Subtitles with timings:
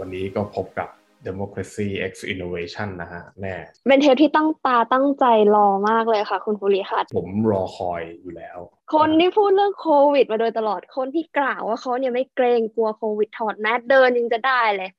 [0.00, 0.88] วันนี้ก็พบกับ
[1.28, 3.54] Democracy X Innovation นะฮะแน่
[3.88, 8.58] เป็นเทปที่ตั้งตาตั้งใจรอมากเลยค่ะ คุณภูริคัตผมรอคอยอยู่แล้ว
[8.94, 14.90] คนที่พูดเรื่องโควิดมาโดยตลอดคนที่กล่าวว่าเขาเนี่ยไม่เกรงกลัวโควิดถอดแมสเดินยังจะได้เลย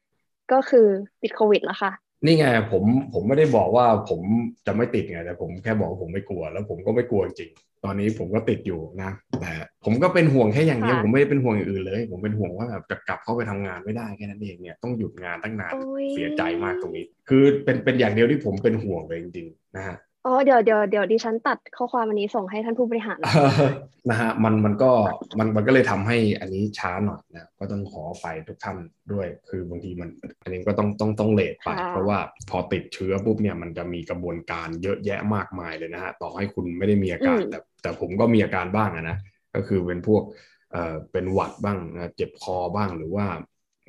[0.51, 0.87] ก็คือ
[1.21, 1.91] ติดโควิดแล้วค่ะ
[2.25, 2.83] นี่ไงผม
[3.13, 4.21] ผมไม่ได้บอกว่าผม
[4.65, 7.51] จะไม่ติดไงแต่ผมแค่บอกว่าผมไม่กลัว แล้วผมก็ไม่กลัวจริง
[7.85, 9.51] ตอนนี้ผมก็ติดอยู่นะแต่
[9.85, 23.19] ผมก็เป็นห่วงแค่อย่างเดียวค่ะผมไม่ได้เป็นห่วงอย่างอื่นเลย ผมเป็นห่วงว่าแบบจะกลับเข้าไปทำงานไม่ได้แค่นั้นเองเนี่ยต้องหยุดงานตั้งนานโอ้ยเสียใจมากตรงนี้ คือเป็นเป็นอย่างเดียวที่ผมเป็นห่วงเลยจริงๆนะฮะ อ๋อเดี๋ยวเดี๋ยวเดี๋ยวดิฉันตัดข้อความอันนี้ส่งให้ท่านผู้บริหาร
[24.09, 24.91] นะฮะมันมันก็
[25.39, 28.77] มันมันก็เลยทำให้อันนี้ช้าหน่อยนะก็ต้องขอไปทุกท่าน
[29.13, 30.09] ด้วย คือบางทีมัน
[30.43, 32.17] อันนี้ก็ต้องต้องต้องเลทไปค่ะเพราะว่า
[32.49, 39.17] พอติดเชื้อปุ๊บเนี่ยมันจะมีกระบวนการเยอะแยะมากมายเลยนะฮะต่อให้คุณไม่ได้มีอาการ แต่แต่ผมก็มีอาการบ้างอะนะ
[39.55, 40.23] ก็คือเป็นพวก
[40.71, 43.25] เอ่อเป็นหวัดบ้างนะเจ็บคอบ้างหรือว่า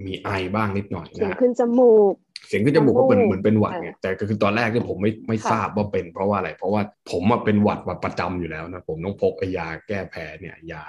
[0.07, 2.15] มีไอบ้างนิดหน่อยเสียนะงฮะขึ้นจมูก
[2.49, 10.83] เสียงขึ้นจมูกก็เหมือนจมูกเหมือนเป็นหวัดไงเออแต่ก็คือตอนแรกเนี่ยผมไม่ไม่ค่ะทราบว่าเป็นเพราะว่าอะไร เพราะว่าผมอะเป็นหวัดมาประจำอยู่แล้วนะผมต้องพกไอ้ยาแก้แพ้เนี่ยยา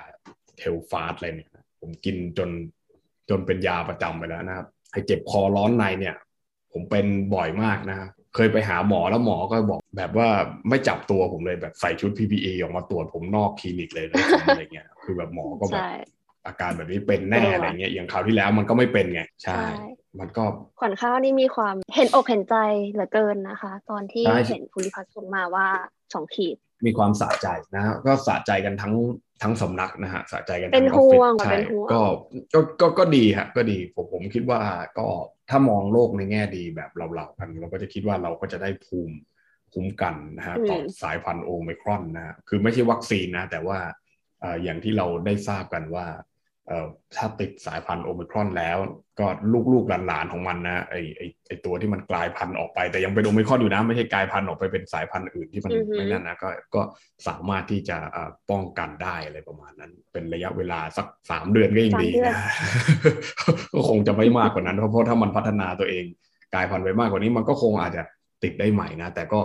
[0.57, 2.49] เทลฟาสอะไรเนี่ยนะผมกินจน
[3.29, 6.15] จนเป็นยาประจำไปแล้วนะครับไอ้เจ็บคอร้อนในเนี่ย
[6.73, 10.27] ผมเป็นบ่อยมากนะครับเคยไปหาหมอแล้วหมอก็บอกแบบว่า
[10.69, 15.91] ไม่จับตัวผมเลยแบบใส่ชุด PPE ออกมาตรวจผมนอกคลินิกเลยแล้วผมอะไรเงี้ยคือแบบหมอก็แบบใช่
[16.47, 19.85] อาการแบบนี้เป็นแน่กลัวอะไรเงี้ยอย่างคราวที่แล้วมันก็ไม่เป็นไง ใช่ใช่
[20.19, 20.43] มันก็
[20.79, 22.55] ขวัญข้าวนี่มีความเห็นอกเห็นใจ
[22.91, 25.67] เหลือเกินนะคะ ตอนที่ใช่เห็นภูริพัฒน์ส่งมาว่า
[26.13, 28.93] สองขีด มีความสะใจนะฮะก็สะใจกันทั้ง
[29.43, 32.01] ทั้งสำนักนะฮะสะใจกันเป็นทั้งออฟฟิศห่วงใช่เป็นห่วงก็
[32.53, 34.59] ก็ก็ก็ดีฮะก็ดีผมผมคิดว่า
[34.97, 35.07] ก็
[35.49, 39.15] ถ้ามองโลกในแง่ดีแบบเราๆกันเราก็จะคิดว่าเราก็จะได้ภูมิ
[39.73, 43.79] คุ้มกันนะฮะต่อสายพันธุ์โอไมครอนนะฮะคือไม่ใช่วัคซีนนะ แต่ว่า
[44.41, 46.32] เอ่ออย่างที่เราได้ทราบกันว่าเอ่อ
[47.15, 48.77] ถ้าติดสายพันธุ์โอไมครอนแล้ว
[49.19, 49.27] ก็
[49.73, 56.81] ลูกๆหลานๆของมันนะไอไอไอตัวที่มันกลายพันธุ์ออกไป แต่ยังเป็นโอไมครอนอยู่นะ ไม่ใช่กลายพันธุ์ออกไปเป็นสายพันธุ์อื่นที่มันอือฮึไม่นั่นนะก็ก็
[57.27, 62.35] สามารถที่จะเอ่อป้องกันได้อะไรประมาณนั้น เป็นระยะเวลาสักสามเดือนก็ยังดีนะ
[63.73, 66.05] ก็คงจะไม่มากกว่านั้นเพราะเพราะถ้ามันพัฒนาตัวเอง
[66.53, 68.03] กลายพันธุ์ไปมากกว่านี้มันก็คงอาจจะ
[68.43, 69.39] ติดได้ใหม่นะ แต่ก็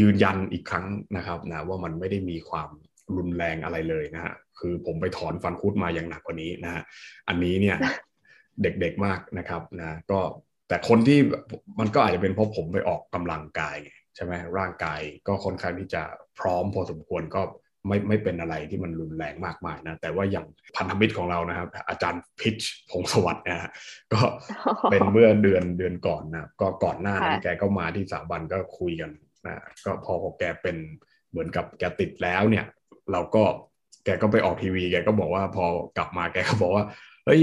[0.00, 2.68] ยืนยันอีกครั้งนะครับนะว่ามันไม่ได้มีความ
[3.16, 6.82] รุนแรงอะไรเลยนะฮะ คือผมไปถอนฟันคุดมาอย่างหนักกว่านี้นะฮะ
[7.28, 7.76] อันนี้เนี่ย
[8.62, 10.20] เด็กๆมากนะครับนะก็
[10.68, 11.18] แต่คนที่
[11.80, 16.02] มันก็อาจจะเป็นเพราะผมไปออกกำลังกายไงใช่ไหมร่างกายก็ค่อนข้างที่จะ
[16.40, 17.42] พร้อมพอสมควรก็
[17.88, 20.46] ไม่ไม่เป็นอะไรที่มันรุนแรงมากมายนะ แต่ว่าอย่าง
[20.76, 22.56] พันธมิตรของเรานะครับ อาจารย์พิช
[22.90, 23.70] พงศวัสดิ์นะฮะ
[24.12, 24.20] ก็
[24.90, 29.10] เป็นเมื่อเดือนเดือนก่อนนะก็ก่อนหน้านั้นค่ะแกก็มาที่สถาบันก็คุยกัน
[29.46, 30.76] นะก็พอแกเป็น
[31.30, 32.64] เหมือนกับแกติดแล้วเนี่ย
[33.12, 33.44] เราก็
[34.04, 35.64] แกก็ไปออกทีวี แกก็บอกว่าพอ
[35.96, 36.84] กลับมาแกก็บอกว่า
[37.26, 37.40] เฮ้ย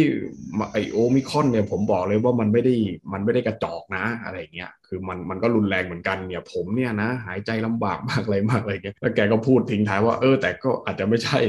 [0.74, 2.74] ไอโอมิคอนเนี่ยผมบอกเลยว่ามันไม่ได้
[3.14, 11.40] มันไม่ได้กระจอกนะอะไรเงี้ยคือมันมันก็รุนแรงเหมือนกันเนี่ยผมเนี่ยนะ หายใจลำบากมากเลยมากอะไรเงี้ยแล้วแกก็พูดทิ้งท้ายว่าเออแต่ก็อาจจะไม่ใช่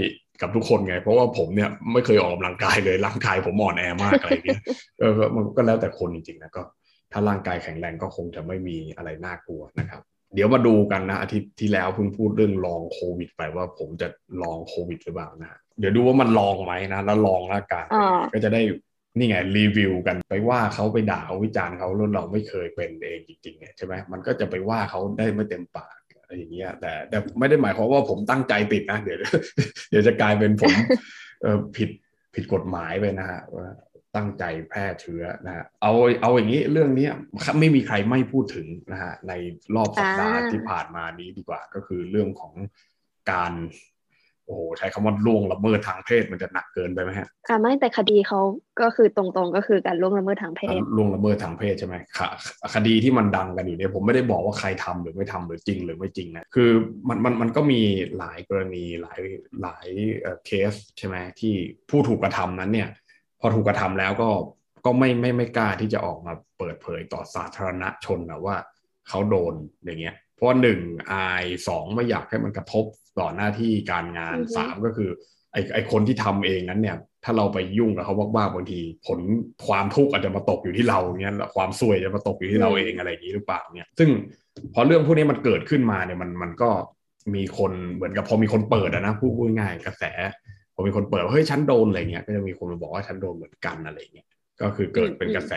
[0.40, 4.62] กับทุกคนไง เพราะว่าผมเนี่ยไม่เคยออกกำลังกายเลยร่างกายผมอ่อนแอมากอะไรเงี้ย
[5.00, 6.62] เออมันก็แล้วแต่คนจริงๆนะก็
[7.12, 10.02] ถ้าร่างกายแข็งแรงก็คงจะไม่มีอะไรน่ากลัวนะครับ
[10.34, 14.08] เดี๋ยวมาดูกันนะอาทิตย์ที่แล้วเพิ่งพูดเรื่องลองโควิด ไปว่าผมจะ
[14.42, 18.62] ลองโควิดหรือเปล่านะเดี๋ยวดูว่ามันลองไหมนะแล้วลองแล้วอาการเป็นยังไงอ่าก็จะได้
[19.18, 29.18] นี่ไงรีวิวกันไปว่าเขาไปด่าเขาวิจารณ์เขาแล้วเราไม่เคยเป็นเองจริงๆเนี่ยใช่ไหมมันก็จะไปว่าเขาได้ไม่เต็มปากอะไรอย่างเงี้ยแต่แต่ไม่ได้หมายความว่าผมตั้งใจติดนะเดี๋ยว
[29.90, 30.72] เดี๋ยวจะกลายเป็นผม
[31.42, 31.90] เออผิด
[32.34, 33.68] ผิดกฎหมายไปนะฮะว่า
[34.16, 37.12] ตั้งใจแพร่เชื้อนะฮะเอาเอาอย่างนี้เรื่องเนี้ย
[37.58, 39.32] ไม่มีใครไม่พูดถึงนะฮะใน
[39.74, 42.54] รอบสัปดาห์อ่าที่ผ่านมานี้ดีกว่า ก็คือเรื่องของ
[43.30, 43.52] การ
[44.46, 48.40] โอ้โหใช้คำว่าล่วงละเมิดทางเพศมันจะหนักเกินไปไหมฮะอ่าไม่แต่คดีเขา
[48.80, 52.20] ก็คือตรงๆก็คือการล่วงละเมิดทางเพศล่วงละเมิดทางเพศใช่ไหมค
[52.74, 56.70] คดีที่มันดังกันอยู่เนี่ยผมไม่ได้บอกว่าใครทำหรือไม่ทำหรือจริงหรือไม่จริงนะคือ
[57.08, 57.80] มันมันมันก็มี
[58.18, 59.20] หลายกรณีหลาย
[59.62, 59.86] หลาย
[60.20, 61.54] เอ่อเคสใช่ไหมที่
[61.90, 62.88] ผู้ถูกกระทำนั้นเนี่ย
[63.40, 64.30] พอถูกกระทำแล้วก็
[64.84, 68.56] ก็ไม่ไม่ไม่กล้าที่จะออกมาเปิดเผยต่อสาธารณชนนะว่า
[69.08, 69.54] เขาโดน
[69.84, 70.80] อย่างเงี้ย เพราะว่าหนึ่ง
[71.12, 72.84] อายสองไม่อยากให้มันกระทบ
[73.20, 75.10] ต่อหน้าที่การงานอือฮึสามก็คือ
[75.52, 79.20] ไอไอคนที่ทำเองนั้นเนี่ย ถ้าเราไปยุ่งกับเขาบ้างๆบางที ผล
[79.66, 84.08] ความทุกข์อาจจะมาตกอยู่ที่เราเงี้ยความซวยจะมาตกอยู่ที่เราเองอะไรอย่างนี้หรือเปล่าเนี่ย ซึ่ง
[84.74, 86.70] พอเรื่องพวกนี้มันเกิดขึ้นมาเนี่ยมันมันก็
[87.34, 90.04] มีคนเหมือนกับพอมีคนเปิดอะนะพูดพูดง่ายๆกระแส
[90.80, 94.26] พอมีคนเปิดว่าเฮ้ยฉันโดนอะไรเงี้ยก็จะมีคนมาบอกว่าฉันโดนเหมือนกันอะไรเงี้ย
[94.60, 95.52] ก็คือเกิดเป็นกระแส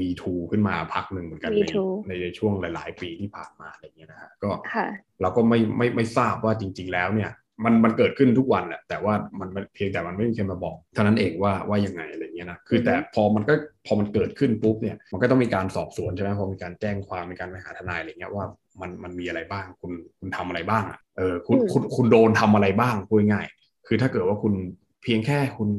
[0.00, 4.86] มีทูขึ้นมาพักหนึ่งเหมือนกัน Me ใน Too ในช่วงหลาย ๆ ปีที่ผ่านมาอะไรเงี้ยนะฮะก็ค่ะ
[5.20, 7.30] เราก็ไม่ไม่ไม่ทราบว่าจริง ๆ แล้วเนี่ย
[7.64, 13.54] มันมันเกิดขึ้นทุกวันแหละแต่ว่ามันมันเพียงแต่มันไม่มีใครมาบอกเท่านั้นเองว่าว่ายังไงอะไรเงี้ยงี้ยนะคือแต่พอมันก็
[13.86, 18.44] พอมันเกิดขึ้นปุ๊บเนี่ยมันก็ต้องมีการสอบสวนใช่ไหมพอมีการแจ้งความมีการไปหาทนายอะไรเงี้ยว่า
[18.80, 23.46] มันมันมีอะไรบ้างคุณคุณทำอะไรบ้างอะเออคุณคุณคุณโดนทำอะไรบ้างพูดง่าย
[23.92, 24.54] คือถ้าเกิดว่าคุณ
[25.02, 25.70] เพียงแค่คุณ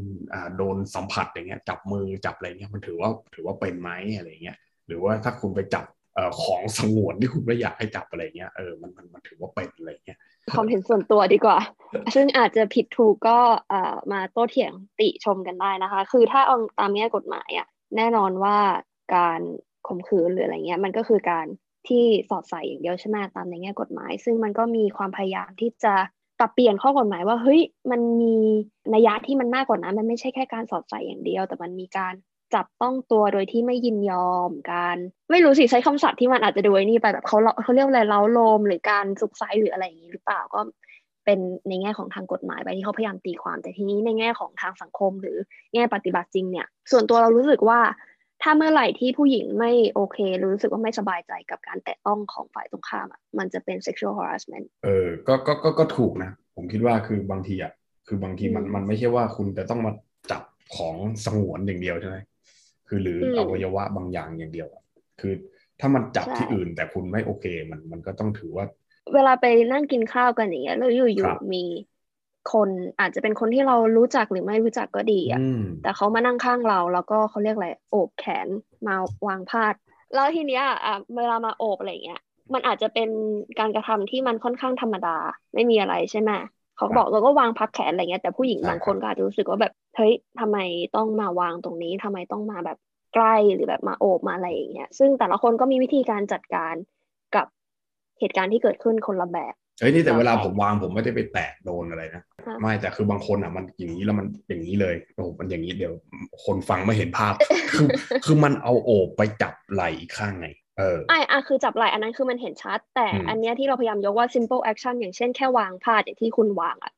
[0.58, 5.86] โดนสัมผัสอย่างเงี้ยจับมือจับอะไรเงี้ยมันถือว่าถือว่าเป็นไหมอะไรเงี้ยหรือว่าถ้าคุณไปจับ
[6.18, 10.20] อของสงวนที่คุณไม่อยากให้จับอะไรเงี้ยเออมันมันมันถือว่าเป็นอะไรเงี้ย
[10.52, 11.58] ความเห็นส่วนตัวดีกว่า
[12.16, 13.40] ซึ่งอาจจะผิดถูกก็
[14.12, 17.68] มาโต้เถียงติชมกันได้นะคะ คือถ้าเอาตามแง่กฎหมายอะ
[17.98, 18.58] แน่นอนว่า
[19.16, 19.42] การ
[19.88, 21.48] ข่มขืนหรืออะไรเงี้ยมันก็คือการ
[21.88, 25.94] ที่สอดใส่อย่างเดียวใช่ไหมตามในแง่กฎหมาย ซึ่งมันก็มีความพยายามที่จะ
[26.42, 27.62] ปรับเปลี่ยนข้อกฎหมายว่าเฮ้ย
[27.92, 28.36] มันมี
[28.94, 32.14] นัยยะที่มันมากกว่านั้น มันไม่ใช่แค่การสอดใส่อย่างเดียว แต่มันมีการ
[32.54, 34.98] จับต้องตัวโดยที่ไม่ยินยอมการ
[35.32, 40.60] ไม่รู้สิใช้คำศัพท์ที่มันอาจจะดูไอ้นี่ไปแบบเขาเขาเรียกอะไรเล้าโลมหรือการสุกไซหรืออะไรอย่างนี้หรือเปล่าก็
[41.26, 41.40] เป็น
[41.70, 45.38] ในแง่ของทางกฎหมายไปที่เขาพยายามตีความ แต่ทีนี้ในแง่ของทางสังคมหรือ
[45.74, 47.80] แง่ปฏิบัติจริงเนี่ย ส่วนตัวเรารู้สึกว่า
[48.44, 57.74] ถ้าเมื่อไหร่ที่ผู้หญิงไม่โอเค รู้สึกว่าไม่สบายใจกับการแตะต้องของฝ่ายตรงข้ามอะมันจะเป็น sexual harassment เออก็ก็ก็ก็ถูกนะ ผมคิดว่าคือบางทีอะ
[58.08, 59.92] คือบางทีมันมันไม่ใช่ว่าคุณจะต้องมา
[60.32, 60.44] จับ
[60.76, 60.96] ของ
[61.26, 62.18] สงวนอย่างเดียวใช่ไหม
[62.88, 64.68] คือหรืออวัยวะบางอย่างอย่างเดียว
[65.22, 65.34] คือ
[65.80, 68.66] ถ้ามันจับที่อื่นแต่คุณไม่โอเค มันมันก็ต้องถือว่า
[69.14, 71.64] เวลาไปนั่งกินข้าวกันอย่างเงี้ยแล้วอยู่ๆมี
[72.54, 75.42] คนอาจจะเป็นคนที่เรารู้จักหรือไม่รู้จักก็ดีอะ
[75.84, 78.48] แต่เขามานั่งข้างเรา แล้วก็เขาเรียกอะไรโอบแขน
[78.88, 78.96] มา
[79.28, 79.74] วางพาด
[80.14, 82.22] แล้วทีเนี้ยอะเวลามาโอบอะไรเงี้ย
[82.54, 83.10] มันอาจจะเป็น
[83.60, 85.18] การกระทำที่มันค่อนข้างธรรมดา
[85.54, 86.32] ไม่มีอะไรใช่ไหม
[86.78, 90.58] เขาบอกเราก็วางพักแขนอะไรเงี้ยแต่ผู้หญิงบางคนก็อาจจะรู้สึกว่าแบบเฮ้ยทำไม
[90.96, 92.78] ต้องมาวางตรงนี้ทำไมต้องมาแบบ
[93.14, 96.76] ใกล้หรือแบบมาโอบมาอะไรอย่างเงี้ยซึ่งแต่ละคนก็มีวิธีการจัดการ
[97.36, 97.46] กับ
[98.20, 102.24] เหตุการณ์ที่เกิดขึ้นคนละแบบ เฮ้ยนี่แต่เวลาผมวางผมไม่ได้ไปแตะโดนอะไรนะ
[102.62, 105.94] ไม่แต่คือบางคนอะมันอย่างนี้แล้วมันอย่างนี้เลยโอ้มันอย่างนี้เดี๋ยว
[106.46, 107.34] คนฟังไม่เห็นภาพ
[107.72, 107.88] คือ
[108.26, 110.48] คือมันเอาโอบไปจับไหล่อีกข้างไง
[110.80, 116.94] เออไอ้อะคือจับไหล่อันนั้นคือมันเห็นชัด แต่อันเนี้ยที่เราพยายามยกว่า simple action อย่างเช่นแค่วางพาดอย่างที่คุณวางอะ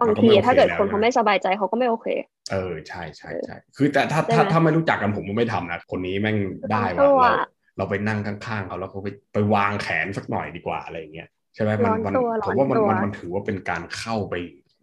[0.00, 2.06] บางทีถ้าเกิดคนเขาไม่สบายใจเขาก็ไม่โอเค
[2.52, 6.36] เออใช่ใช่ใช่คือแต่ถ้าถ้าถ้าไม่รู้จักกันผมก็ไม่ทำนะคนนี้แม่ง
[6.72, 7.46] ได้ว่าเรา
[7.76, 12.14] เราไปนั่งข้างๆเขาแล้วเขาไปไปวางแขนสักหน่อยดีกว่าอะไรอย่างเงี้ย ใช่ไหมมันมัน
[12.44, 14.34] ผมว่ามันมันมันถือว่าเป็นการเข้าไป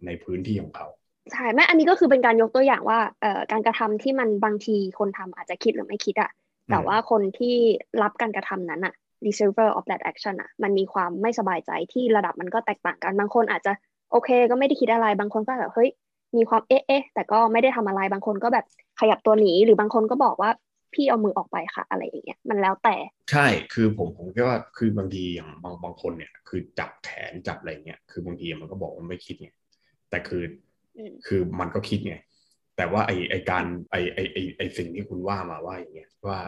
[0.06, 0.88] ในพื้นที่ของเขา
[1.32, 6.30] ใช่แม่อันนี้ก็คือเป็นการยกตัวอย่างว่าเอ่อการกระทำที่มันบางทีคนทำอาจจะคิดหรือไม่คิดอะ
[6.70, 7.56] แต่ว่าคนที่
[8.02, 8.94] รับการกระทำนั้นอะ
[9.26, 13.72] receiver of that action อะมันมีความไม่สบายใจที่ระดับมันก็แตกต่างกันบางคนอาจจะ
[14.12, 15.90] โอเค ก็ไม่ได้คิดอะไรบางคนก็แบบเฮ้ย
[16.36, 18.64] มีความเอ๊ะเอ๊ะแต่ก็ไม่ได้ทำอะไรบางคนก็แบบ
[19.00, 20.50] ขยับตัวหนีหรือบางคนก็บอกว่า
[20.94, 22.96] พี่เอามือออกไปค่ะ อะไรอย่างเงี้ยมันแล้วแต่
[23.30, 29.50] ใช่คือผมผมคิดว่าคือบางทีอย่างบางบางคนเนี่ย คือจับแขนจับอะไรเงี้ยคือบางทีมันก็บอกว่าไม่คิดไง
[30.10, 30.44] แต่คือ
[31.26, 32.16] คือมันก็คิดไง
[32.76, 36.38] แต่ว่าไอไอการไอไอไอไอสิ่งที่คุณว่ามาว่าอย่างเงี้ยว่า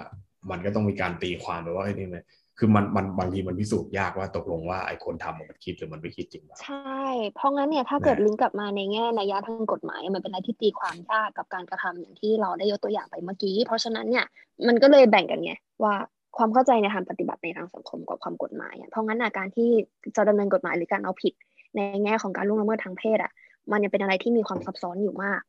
[0.51, 2.25] มันก็ต้องมีการตีความไปว่าไอ้นี่เลย
[2.59, 7.03] คือมันมันบางทีมันพิสูจน์ยากว่าตกลงว่าไอ้คนทำมันคิดหรือมันไม่คิดจริงใช่
[7.35, 14.25] เพราะงั้นเนี่ยถ้าเกิดลิงก์กลับมาในแง่นัยยะทางกฎหมาย มันเป็นอะไรที่ตีความยากกับการกระทำอย่างที่เราได้ยกตัวอย่างไปเมื่อกี้ เพราะฉะนั้นเนี่ย
[14.67, 15.53] มันก็เลยแบ่งกันไง
[15.83, 15.95] ว่า
[16.37, 19.71] ความเข้าใจในทางปฏิบัติในทางสังคมกับความกฎหมายเพราะงั้นการที่
[20.17, 21.33] จะดำเนินกฎหมายหรือการเอาผิด
[21.77, 23.33] ในแง่ของการล่วงละเมิดทางเพศอะ
[23.71, 25.41] มันยังเป็นอะไรที่มีความซับซ้อนอยู่มาก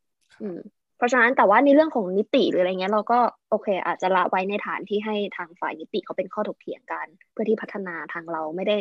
[0.42, 0.60] อืม
[0.98, 8.78] เพราะฉะนั้นแต่ว่าในเรื่องของนิติหรืออะไรเงี้ยเราก็โอเค อาจจะละไว้ในฐานที่ให้ทางฝ่ายนิติเขาเป็นข้อถกเถียงกัน เพื่อที่พัฒนาทางเราไม่ได้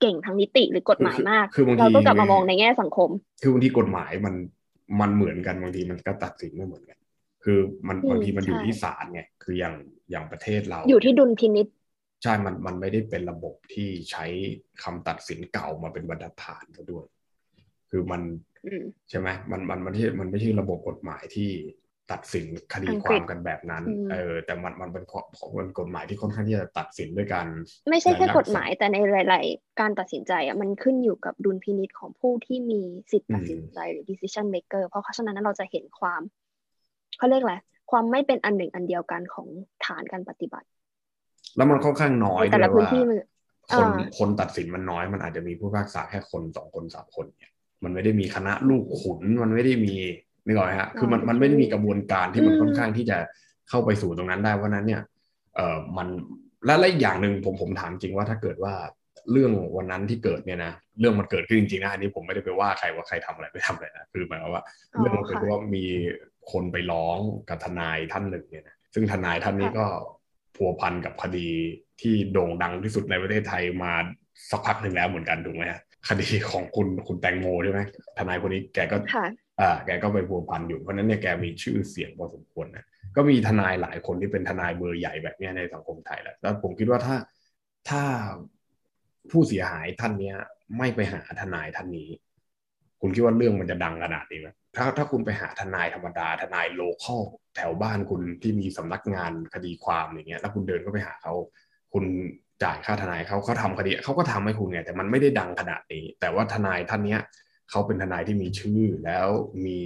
[0.00, 1.46] เก่งทางนิติหรือกฎหมายมาก
[1.80, 3.10] เราก็กลับมามองในแง่สังคม
[3.42, 4.34] คือบางทีกฎหมายมัน
[5.00, 6.98] มันเหมือนกันบางทีมันก็ตัดสินไม่เหมือนกัน
[7.44, 7.58] คือ
[7.88, 9.74] มันบางทีมันอยู่ที่ศาลไงคืออย่าง
[10.10, 11.66] อย่างประเทศเรา อยู่ที่ดุลพินิษ
[12.22, 14.26] ใช่ มันมันไม่ได้เป็นระบบที่ใช้
[14.82, 17.04] คำตัดสินเก่ามาเป็นบรรทัดฐานด้วย
[17.90, 18.22] คือมัน
[19.10, 21.50] ใช่ไหมมันมันมันที่มันไม่ใช่ระบบกฎหมายที่
[22.12, 25.12] ตัดสินคดีความกันแบบนั้น เออ แต่มันมันเป็นข
[25.44, 27.46] องมันกฎหมายที่ค่อนข้างที่จะตัดสินด้วยกัน
[27.90, 32.80] ไม่ใช่แค่กฎหมายแต่ในหลาย ๆ การตัดสินใจอะมันขึ้นอยู่กับดุลพินิษของผู้ที่มี
[33.12, 36.20] สิทธิ์ตัดสินใจหรือ decision maker เพราะฉะนั้นเราจะเห็นความ
[37.18, 37.56] เขาเรียกอะไร
[37.90, 39.48] ความไม่เป็นอันหนึ่งอันเดียวกันของ
[39.84, 40.66] ฐานการปฏิบัติ
[41.56, 42.90] แล้วมันค่อนข้างน้อยด้วยว่า
[43.76, 47.52] คนคนตัดสินมันน้อยมันอาจจะมีผู้พิพากษาแค่คนสองคนสามคนเนี่ย
[47.84, 49.94] มันไม่ได้มีคณะลูกขุนมันไม่ได้มี
[50.46, 53.18] นึกออกไหมฮะคือมันมันไม่ได้มีกระบวนการที่มันค่อนข้างที่จะ
[53.68, 55.02] เข้าไปสู่ตรงนั้นได้เพราะนั้นเนี่ย
[55.56, 56.08] เอ่อมัน
[56.64, 58.74] และและอย่างหนึ่งผมผมถามจริงว่าถ้าเกิดว่า
[59.32, 64.62] เรื่องวันนั้นที่เกิดเนี่ยนะเรื่องมันเกิดขึ้นจริงๆนะอันนี้ผมไม่ได้ไปว่าใครว่าใครทำอะไรไปทำอะไรนะคือหมายความว่า
[64.98, 65.84] เรื่องมันคือว่ามี
[66.52, 69.86] คนไปร้องกับทนายท่านหนึ่งเนี่ยนะซึ่งทนายท่านนี้ก็
[70.56, 71.48] พัวพันกับคดี
[72.00, 73.92] ที่โด่งดังที่สุดในประเทศไทยมา
[74.50, 77.80] สักพักหนึ่งแล้วเหมือนกันถูกไหมฮะ คดีของคุณคุณแตงโมใช่ไหม
[78.18, 78.96] ทนายคนนี้แกก็
[79.60, 82.84] อ่าแกก็ไปพัวพันอยู่เพราะนั้นเนี่ยแกมีชื่อเสียงพอสมควรนะ
[83.16, 87.16] ก็มีทนายหลายคนที่เป็นทนายเบอร์ใหญ่แบบนี้ในสังคมไทยแล้วแล้วผมคิดว่าถ้า
[87.88, 88.02] ถ้า
[89.30, 90.36] ผู้เสียหายท่านเนี้ย
[90.78, 92.08] ไม่ไปหาทนายท่านนี้
[93.00, 97.22] คุณคิดว่าเรื่องมันจะดังขนาดนี้ไหมถ้าถ้าคุณไปหาทนายธรรมดา ทนายโลคอล
[97.56, 101.34] แถวบ้านคุณที่มีสำนักงานคดีความอย่างเงี้ยแล้วคุณเดินก็ไปหาเขา
[101.92, 102.04] คุณ
[102.64, 107.20] จ่ายค่าทนายเขาเขาทำคดีเขาก็ทำให้คุณไงแต่มันไม่ได้ดังขนาดนี้ แต่ว่าทนายท่านเนี้ย
[107.70, 109.28] เขาเป็นทนายที่มีชื่อแล้ว
[109.66, 109.80] มี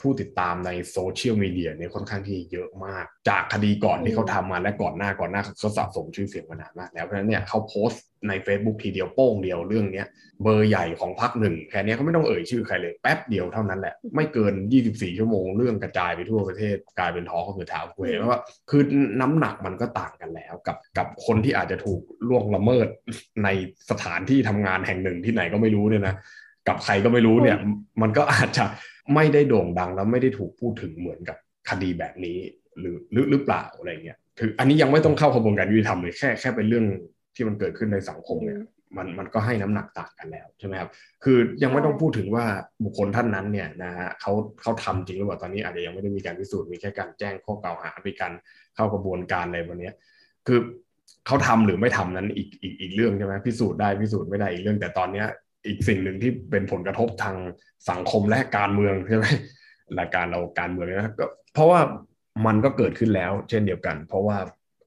[0.00, 10.06] ผู้ติดตามในโซเชียลมีเดียเนี่ยค่อนข้างที่เยอะมาก จากคดีก่อนที่เขาทำมาและก่อนหน้าก่อนหน้าเขาสะสมชื่อเสียงมานานมากแล้วเพราะฉะนั้นเนี่ยเขาโพสต์ใน Facebook ทีเดียวโป้งเดียวเรื่องเนี้ย
[10.42, 14.54] เบอร์ใหญ่ของพักหนึ่งแค่นี้เขาไม่ต้องเอ่ยชื่อใครเลยแป๊บเดียวเท่านั้นแหละ ไม่เกิน
[14.86, 18.82] 24 ชั่วโมงเรื่องกระจายไปทั่วประเทศกลายเป็นท้องก็คือเท้าคุยว่าคือ
[19.20, 22.88] น้ำหนักมันก็ต่างกันแล้วกับกับคนที่อาจจะถูกล่วงละเมิด
[23.44, 23.48] ใน
[23.90, 26.14] สถานที่ทำงานแห่งหนึ่งที่ไหนก็ไม่รู้เนี่ยนะ
[26.68, 27.58] กับใครก็ไม่รู้เนี่ย
[28.02, 28.64] มันก็อาจจะ
[29.14, 31.36] ไม่ได้โด่งดังแล้วไม่ได้ถูกพูดถึงเหมือนกับ
[31.68, 32.38] คดีแบบนี้
[32.78, 36.84] หรือหรือหรือเปล่าอะไรเงี้ยคืออันนี้ยังไม่ต้องเข้ากระบวนการยุติธรรมเลยแค่แค่เป็นเรื่อง
[37.34, 38.58] ที่มันเกิดขึ้นในสังคมเนี่ย
[38.96, 40.90] มันมันก็ให้น้ำหนักต่างกันแล้วใช่ไหมครับ
[41.24, 42.44] คือยังไม่ต้องพูดถึงว่า
[42.84, 48.32] บุคคลท่านนั้นเนี่ยนะฮะเขาเขาทำจริงหรือเปล่าตอนนี้อาจจะยังไม่ได้มีการพิสูจน์มีแค่การแจ้งข้อกล่าวหามีการ
[48.74, 49.90] เข้ากระบวนการอะไรวันนี้
[50.46, 50.58] คือ
[51.26, 55.26] เขาทำหรือไม่ทำนั้นอีกอีกอีกเรื่องใช่ไหมพิสูจน์ได้พิสูจน์ไม่ได้อีกเรื่องแต่ตอนเนี้ย
[55.66, 57.36] อีกสิ่งหนึ่งที่เป็นผลกระทบทาง
[57.90, 59.26] สังคมและการเมืองใช่ไหม
[59.94, 61.80] หลักการเราการเมืองนะก็เพราะว่า
[62.46, 64.36] มันก็เกิดขึ้นแล้ว เช่นเดียวกัน เพราะว่า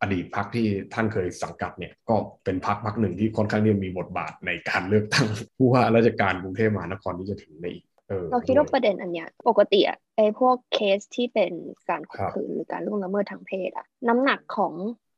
[0.02, 7.86] อดีตพักที่ท่านเคยสังกัดเนี่ยก็เป็นพักพักหนึ่งที่ค่อนข้างที่มีบทบาทในการเลือกตั้งผู้ว่าราชการกรุงเทพมหานครที่จะถึงในอีก
[8.32, 11.54] เราคิดว่าประเด็นอันเนี้ยปกติอะไอ้พวกเคสที่เป็น
[11.90, 14.74] การข่มขืนหรือการล่วงละเมิดทางเพศอะน้ำหนักของ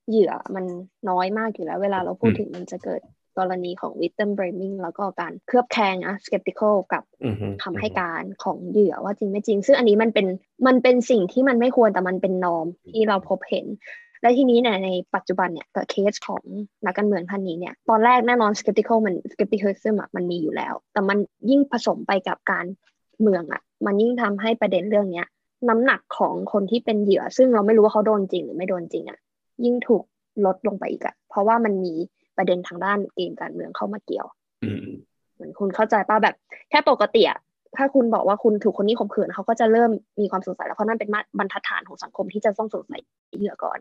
[0.10, 0.66] เหยื่อมัน
[1.10, 3.02] น้อยมากอยู่แล้ว เวลาเราพูดถึงมันจะเกิด
[3.38, 7.04] กรณีของ victim blaming แล้วก็การเคลือบแคลงอะ skeptical กับ
[7.64, 10.28] คำให้การของเหยื่อว่าจริงไม่จริง ซึ่งอันนี้มันเป็น
[10.68, 13.66] มันเป็นสิ่งที่มันไม่ควรแต่มันเป็น norm ที่เราพบเห็น
[14.22, 16.44] และทีนี้เนี่ยในปัจจุบันเนี่ยกับเคสของ
[16.86, 21.18] นักการเมืองท่านนี้เนี่ยตอนแรกแน่นอน skeptical มัน skepticism อะมันมีอยู่แล้ว แต่มัน
[21.50, 22.66] ยิ่งผสมไปกับการ
[23.22, 25.28] เมืองอะมันยิ่งทำให้ประเด็นเรื่องเนี้ย
[25.70, 29.20] น้ำหนักของคนที่เป็นเหยื่อ ซึ่งเราไม่รู้ว่าเขาโดนจริงหรือไม่โดนจริงอะ
[29.64, 30.04] ยิ่งถูก
[30.46, 31.94] ลดลงไปอีกอะเพราะว่ามันมี
[32.40, 34.28] ประเด็นทางด้านเกมการเมืองเข้ามาเกี่ยว
[35.36, 36.36] เหมือนคุณเข้าใจป่ะแบบ
[36.70, 37.40] แค่ปกติอะ
[37.78, 43.02] ถ้าคุณบอกว่าคุณถูกคนนี้ข่มขืนเขาก็จะเริ่มมีความสงสัยแล้วเพราะนั่นเป็นบรรทัดฐานของสังคมที่จะต้องสงสัย
[43.38, 43.80] เหยื่อก่อน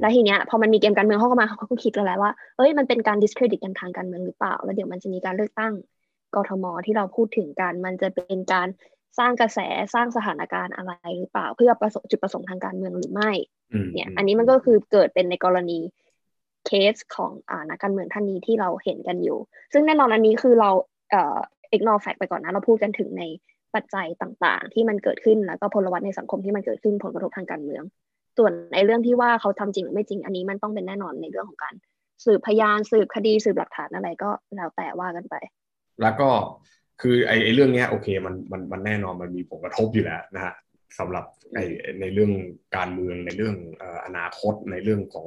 [0.00, 5.72] แล้วทีเนี้ยพอมันมีเกมการเมืองเข้ามาเขาก็คิดแล้วแหละว่าเอ้ยมันเป็นการ discredit กันทางการเมืองหรือเปล่า แล้วเดี๋ยวมันจะมีการเลือกตั้ง
[6.34, 8.68] กทมที่เราพูดถึงกัน มันจะเป็นการ
[9.18, 9.58] สร้างกระแส
[9.94, 13.30] สร้างสถานการณ์อะไรหรือเปล่า เพื่อประสบจุดประสงค์ทางการเมืองหรือไม่
[13.94, 15.78] เนี่ย อันนี้มันก็คือเกิดเป็นในกรณี
[16.66, 19.38] เคสของอ่านักการเมืองท่านนี้ที่เราเห็นกันอยู่
[19.72, 20.70] ซึ่งแน่นอนอันนี้คือเรา
[21.10, 21.38] เอ่อ
[21.74, 23.24] ignore fact ไปก่อนนะเราพูดกันถึงใน
[23.74, 27.82] ปัจจัยต่างๆ ที่มันเกิดขึ้นแล้วก็พลวัตในสังคมที่มันเกิดขึ้นผลกระทบทางการเมือง
[28.38, 31.74] ส่วนในเรื่องที่ว่าเขาทำจริงหรือไม่จริงอันนี้มันต้องเป็นแน่นอนในเรื่องของการ
[32.24, 35.34] สืบพยานสืบคดีสืบหลักฐานอะไรก็แล้วแต่ว่ากันไป
[36.02, 36.28] แล้วก็
[37.00, 40.54] คือไอ้เรื่องเนี้ยโอเคมันมันมันแน่นอนมันมีผลกระทบอยู่แล้วนะฮะ
[40.98, 41.24] สำหรับ
[42.00, 42.32] ในเรื่อง
[42.76, 43.54] การเมืองในเรื่อง
[44.06, 45.26] อนาคตในเรื่องของ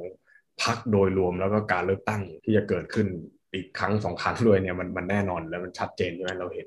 [0.62, 3.06] พักโดยรวมแล้วก็การเลือกตั้งที่จะเกิดขึ้น
[3.54, 6.66] อีกครั้งสองครั้งด้วยเนี่ยมันมันแน่นอนแล้วมันชัดเจนใช่ไหมเราเห็น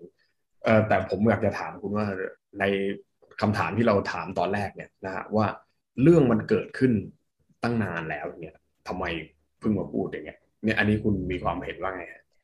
[0.63, 2.05] เออแต่ผมอยากจะถามคุณว่า
[2.59, 2.63] ใน
[3.41, 5.45] คำถามที่เราถามตอนแรกเนี่ยนะฮะว่า
[6.01, 6.91] เรื่องมันเกิดขึ้น
[7.63, 8.55] ตั้งนานแล้วเนี่ย
[8.87, 9.05] ทำไม
[9.59, 12.03] เพิ่งมาพูดอย่างเงี้ยเนี่ยอันนี้คุณมีความเห็นว่าไง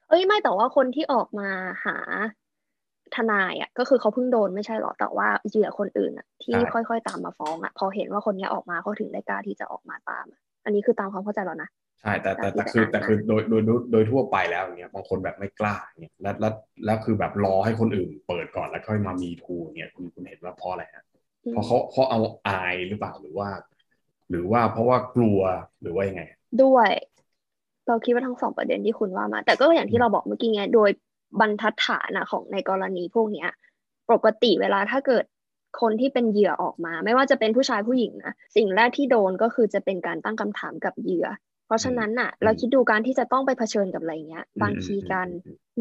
[0.09, 1.49] เอ้ยไม่แต่ว่าคนที่ออกมา
[1.85, 1.97] หา
[3.15, 10.37] ทนายอะก็คือเขาเพิ่งโดนไม่ใช่หรอแต่ว่าเหยื่อคนอื่นอะที่ค่อยๆตามมาฟ้องอะพอเห็นว่าคนนี้ออกมาเขาถึงได้กล้าที่จะออกมาตามอั
[10.69, 11.69] นนี้คือตามความเข้าใจเรานะ
[12.01, 16.53] ใช่แต่แต่แต่คือแต่คือโดยโดยโดยทั่วไปแล้วเนี่ยบางคนแบบไม่กล้าเนี่ยแล้วแล้ว
[16.85, 21.03] แล้วคือแบบรอให้คนอื่นเปิดก่อนแล้วค่อยมามีทูเนี่ยคุณคุณเห็นว่าเพราะอะไรฮะ
[21.51, 23.49] เพราะเขาเขาเอาอายหรือเปล่าหรือว่า
[24.29, 25.39] หรือว่าเพราะว่ากลัว
[25.81, 26.23] หรือว่ายังไง
[26.63, 26.89] ด้วย
[27.87, 30.89] เราคิดว่าทั้งสองประเด็นที่คุณว่ามา แต่ก็อย่างที่เราบอกเมื่อกี้ไงโดย
[31.39, 33.49] บรรทัดฐานของในกรณีพวกเนี้ย
[34.11, 35.23] ปกติเวลาถ้าเกิด
[35.81, 41.27] คนที่เป็นเหยื่อออกมา ไม่ว่าจะเป็นผู้ชายผู้หญิงนะสิ่งแรกที่โดนก็คือจะเป็นการตั้งคำถามกับเหยื่อ
[41.67, 45.27] เพราะฉะนั้นน่ะ เราคิดดูการที่จะต้องไปเผชิญกับอะไรเงี้ย บางทีการ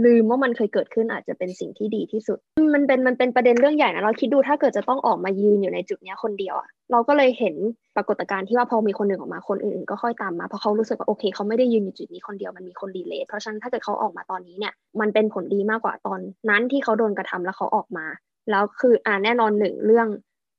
[0.05, 2.39] ลืมว่ามันเคยเกิดขึ้นอาจจะเป็นสิ่งที่ดีที่สุด
[2.75, 7.55] มันเป็นมันเป็นประเด็นเรื่องใหญ่นะเราคิดดูถ้าเกิดจะต้องออกมายืนอยู่ในจุดนี้คนเดียวอะเราก็เลยเห็น
[7.97, 16.21] ปรากฏการณ์ที่ว่าพอมีคนหนึ่งออกมาคนอื่นก็ค่อยตามมาเพราะเขารู้สึกว่าโอเคเขาไม่ได้ยืนอยู่จุดนี้คนเดียวมันมีคนดีเลย์เพราะฉะนั้นถ้าเกิดเขาออกมาตอนนี้เนี่ยมันเป็นผลดีมากกว่าตอน
[16.51, 18.07] นั้นที่เขาโดนกระทำแล้วเขาออกมา
[18.51, 20.09] แล้วคืออ่าแน่นอนหนึ่งเรื่อง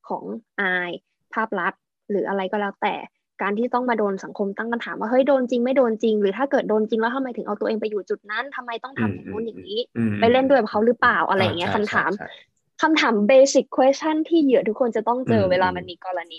[0.10, 0.24] ของ
[0.62, 0.92] อาย
[1.34, 2.96] ภาพลักษณ์หรืออะไรก็แล้วแต่
[3.42, 9.80] การที่ต้องมาโดนสังคมตั้งคำถามว่าเฮ้ยโดนจริงไม่โดนจริง หรือถ้าเกิดโดนจริงแล้วทำไมถึงเอาตัวเองไปอยู่จุดนั้นทำไมต้องทำอย่างนู้นอย่างนี้
[10.20, 12.12] ไปเล่นด้วยกับเขาหรือเปล่าอะไรอย่างเงี้ยคำถาม
[12.82, 16.38] คำถามเบสิก question ที่เหยื่อทุกคนจะต้องเจอเวลามันมีกรณี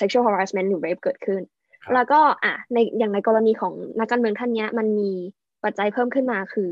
[0.00, 1.42] sexual harassment หรือ rape เกิดขึ้น
[1.94, 5.10] แล้วก็อะในอย่างในกรณีของนักการเมืองท่านนี้มันมี
[5.64, 6.70] ปัจจัยเพิ่มขึ้นมาคือ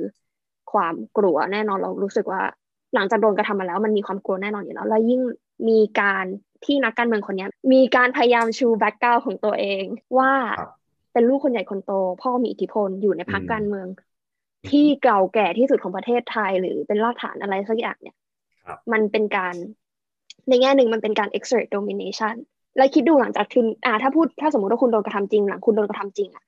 [0.73, 2.43] ความกลัวแน่นอนเรารู้สึกว่า
[2.95, 5.21] หลังจากโดนกระทำมาแล้ว มันมีความกลัวแน่นอนอยู่แล้ว แล้วยิ่ง
[5.69, 6.25] มีการ
[6.65, 9.85] ที่นักการเมืองคนนี้มีการพยายามชูแบ็กกราวของตัวเอง
[10.19, 10.33] ว่า
[11.13, 13.87] เป็นลูกคนใหญ่คนโต พ่อมีอิทธิพลอยู่ในพรรคการเมือง
[14.71, 18.17] ที่เก่าแก่ที่สุดของประเทศไทย หรือเป็นรากฐานอะไรสักอย่างเนี่ย
[18.93, 19.55] มันเป็นการ
[20.49, 22.35] ในแง่หนึ่งมันเป็นการ exert domination
[22.77, 26.45] แล้วคิดดูหลังจากคุณอ่าถ้าพูดถ้าสมมติว่าคุณโดนกระทำจริง หลังคุณโดนกระทำจริงอะ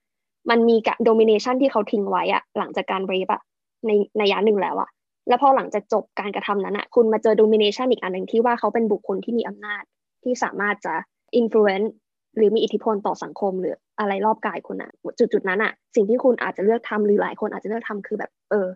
[0.50, 3.42] มันมีการ domination ที่เขาทิ้งไว้อะหลังจากการ rape อะ
[3.86, 4.88] ในในยะหนึ่งแล้วอะ
[5.28, 9.82] แล้วพอหลังจากจบการกระทำนั้นอะคุณมาเจอ domination อีกอันหนึ่งที่ว่าเขาเป็นบุคคลที่มีอำนาจ
[10.24, 10.94] ที่สามารถจะ
[11.40, 11.88] influence
[12.36, 18.66] หรือมีอิทธิพลต่อสังคมหรืออะไรรอบกายคุณอะจุดจุดนั้นอะสิ่งที่คุณอาจจะเลือกทำหรือหลายคนอาจจะเลือกทำคือแบบ เออ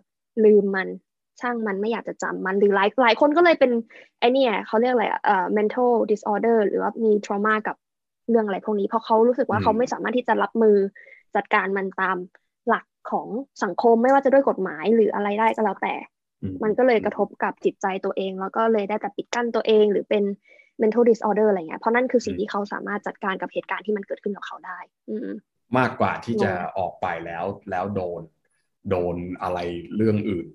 [0.45, 0.87] ลืมมัน
[1.39, 3.71] ช่างมันไม่อยากจะจำมันหรือหลายหลายคนก็เลยเป็น
[4.19, 7.75] ไอเนี่ยเขาเรียกอะไรอะเอ่อ mental disorder หรือว่ามี trauma กับ
[8.29, 10.75] เรื่องอะไรพวกนี้ เพราะเขารู้สึกว่าเขาไม่สามารถที่จะรับมือ
[11.35, 12.17] จัดการมันตาม
[12.67, 13.27] หลักของ
[13.63, 15.93] สังคมไม่ว่าจะด้วยกฎหมายหรืออะไรได้ก็แล้วแต่
[16.63, 20.23] มันก็เลยกระทบกับจิตใจตัวเอง แล้วก็เลยได้แต่ปิดกั้นตัวเองหรือเป็น
[20.81, 24.79] mental disorder อะไรเงี้ยเพราะนั่นคือสิ่งที่เขาสามารถจัดการกับเหตุการณ์ที่มันเกิดขึ้นกับเขาได้
[25.09, 25.15] อื
[25.77, 28.21] มากกว่าที่จะออกไปแล้วแล้วโดน
[28.89, 29.59] โดนอะไร
[29.95, 30.47] เรื่องอื่น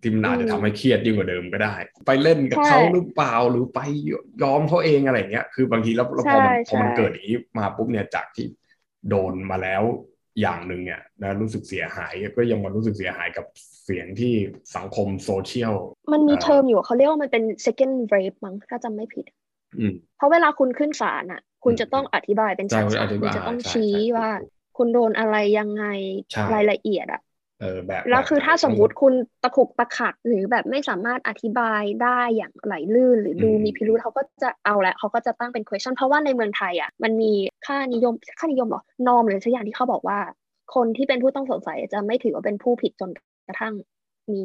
[0.00, 1.74] ที่มันอาจจะทำให้เครียดยิ่งกว่าเดิมก็ได้
[2.06, 3.80] ไปเล่นกับเขาหรือเปล่าหรือไป
[4.42, 8.46] ยอมเขาเองอะไรเงี้ย คือบางทีแล้วพอมันพอมันเกิดอย่างนี้มาปุ๊บเนี่ยจากที่
[9.08, 9.82] โดนมาแล้ว
[10.40, 13.46] อย่างหนึ่งเนี่ยนะรู้สึกเสียหายก็ยังมารู้สึกเสียหายกับ
[13.84, 14.34] เสียงที่
[14.76, 15.74] สังคมโซเชียล
[16.12, 19.26] มันมีเทอมอยู่เขาเรียกว่ามันเป็น second rape มั้งถ้าจำไม่ผิด
[20.16, 22.84] เพราะเวลาคุณขึ้นศาลอะ คุณจะต้องอธิบายเป็นฉาก
[23.22, 24.28] คุณจะต้องชี้ว่า
[24.78, 25.84] คุณโดนอะไรยังไง
[26.54, 27.20] รายละเอียดอะ
[27.60, 37.32] เออแบบแล้วคือถ้าสมมุติคุณตะขุกตะขัดหรือแบบไม่สามารถอธิบายได้อย่างไหลลื่น หรือดูมีพิรุธเขาก็จะเอาแหละเขาก็จะตั้งเป็น question เพราะว่าในเมืองไทยอะมันมี
[37.66, 40.18] ค่านิยมค่านิยมหรอนอมหรือสักอย่างที่เขาบอกว่า
[40.74, 43.10] คนที่เป็นผู้ต้องสงสัยจะไม่ถือว่าเป็นผู้ผิดจน
[43.46, 43.74] กระทั่ง
[44.32, 44.42] มี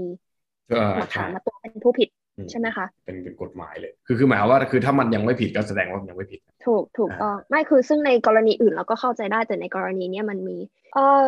[0.97, 2.09] หลักฐานมาตัวเป็นผู้ผิด
[2.51, 10.57] ใช่ไหมคะเป็นเป็นกฎหมายเลย คือคือหมายว่าคือถ้ามันยังไม่ผิดก็แสดงว่ามันยังไม่ผิด ถูกถูกต้องไม่คือซึ่งในกรณีอื่นเราก็เข้าใจได้แต่ในกรณีเนี้ยมันมี
[10.93, 11.23] เออ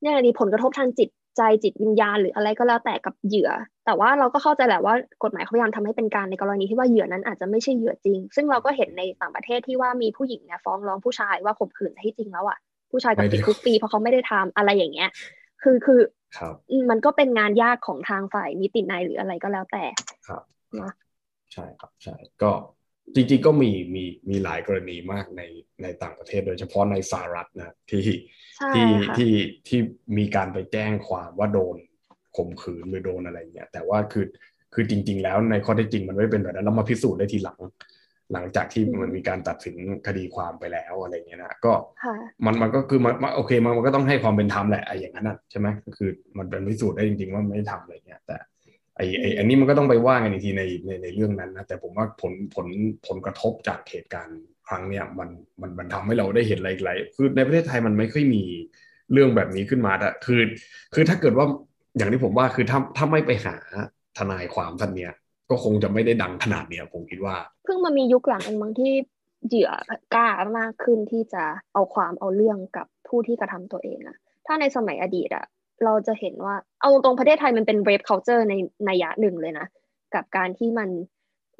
[0.00, 3.50] เนี่ยมีผลกระทบทางจิต ใจจิตวิญญาณหรืออะไรก็แล้วแต่กับเหยื่อ
[3.86, 12.58] แต่ว่าเราก็เข้าใจแหละว่ากฎหมายเขาพยายามทำให้เป็นการในกรณีที่ว่าเหยื่อนั้นอาจจะไม่ใช่เหยื่อจริง ซึ่งเราก็เห็นในต่างประเทศที่ว่ามีผู้หญิงเนี่ยฟ้องร้องผู้ชายว่าข่มขืนที่จริงแล้วอะ
[12.90, 15.10] ผู้ชายกับติดคุกปีเพราะเขาไม่ได้ทำอะไรอย่างเงี้ย
[15.62, 16.00] คือคือ
[16.90, 19.84] มันก็เป็นงานยากของทางฝ่ายนิตินายหรืออะไรก็แล้วแต่
[20.28, 20.42] ครับ
[20.80, 20.92] นะ
[21.52, 22.50] ใช่ครับใช่ก็
[23.14, 25.42] จริงๆก็มีมีมีหลายกรณีมากใน
[25.82, 28.04] ในต่างประเทศโดยเฉพาะในสหรัฐนะที่
[28.74, 29.32] ที่ที่
[29.68, 29.80] ที่
[30.18, 31.76] มีการไปแจ้งความว่าโดน
[32.36, 34.26] ข่มขืนหรือโดนอะไรเงี้ยแต่ว่าคือ
[34.74, 37.58] คือจริง ๆ แล้วในข้อเท็จจริงมันไม่เป็นแบบนั้นแล้วมาพิสูจน์ได้ทีหลัง
[38.32, 41.72] หลังจากที่มันมีการตัดสินคดีความไปแล้วอะไรเงี้ยนะก็
[42.44, 48.36] มันมันก็คือมันโอเคมันมันก็ต้องให้ความเป็นธรรมแหละไอ้อย่างนั้นนะใช่ไหมก็คือมันเป็นพิสูจน์ได้จริง ๆ ว่าไม่ได้ทำอะไรเงี้ยแต่
[48.96, 52.66] ไอ้ไอ้อันนี้มันก็ต้องไปว่ากันอีกทีในในในเรื่องนั้นนะแต่ผมว่าผลผล
[53.06, 55.28] ผลกระทบจากเหตุการณ์ครั้งเนี้ยมัน
[55.60, 58.42] มันมันทำให้เราได้เห็นอะไรหลายคือในประเทศไทยมันไม่ค่อยมี
[59.12, 60.40] เรื่องแบบนี้ขึ้นมาแต่คือ
[60.94, 61.46] คือถ้าเกิดว่า
[61.96, 63.56] อย่างที่ผมว่าคือถ้าถ้าไม่ไปหา
[64.18, 65.12] ทนายความท่านเนี้ย
[65.50, 68.92] ก็คงจะไม่ได้ดังขนาดเนี้ยผมคิดว่า เพิ่งมามียุคหลังเองบางที่
[69.46, 69.70] เหยื่อ
[70.14, 70.28] กล้า
[70.58, 75.44] มากขึ้นที่จะเอาความเอาเรื่องกับผู้ที่กระทำตัวเองอะถ้าในสมัยอดีตอะ
[75.84, 78.54] เราจะเห็นว่า เอาตรงประเทศไทยมันเป็น rape culture ใน
[78.86, 79.66] ในยะหนึ่งเลยนะ
[80.14, 80.88] กับการที่มัน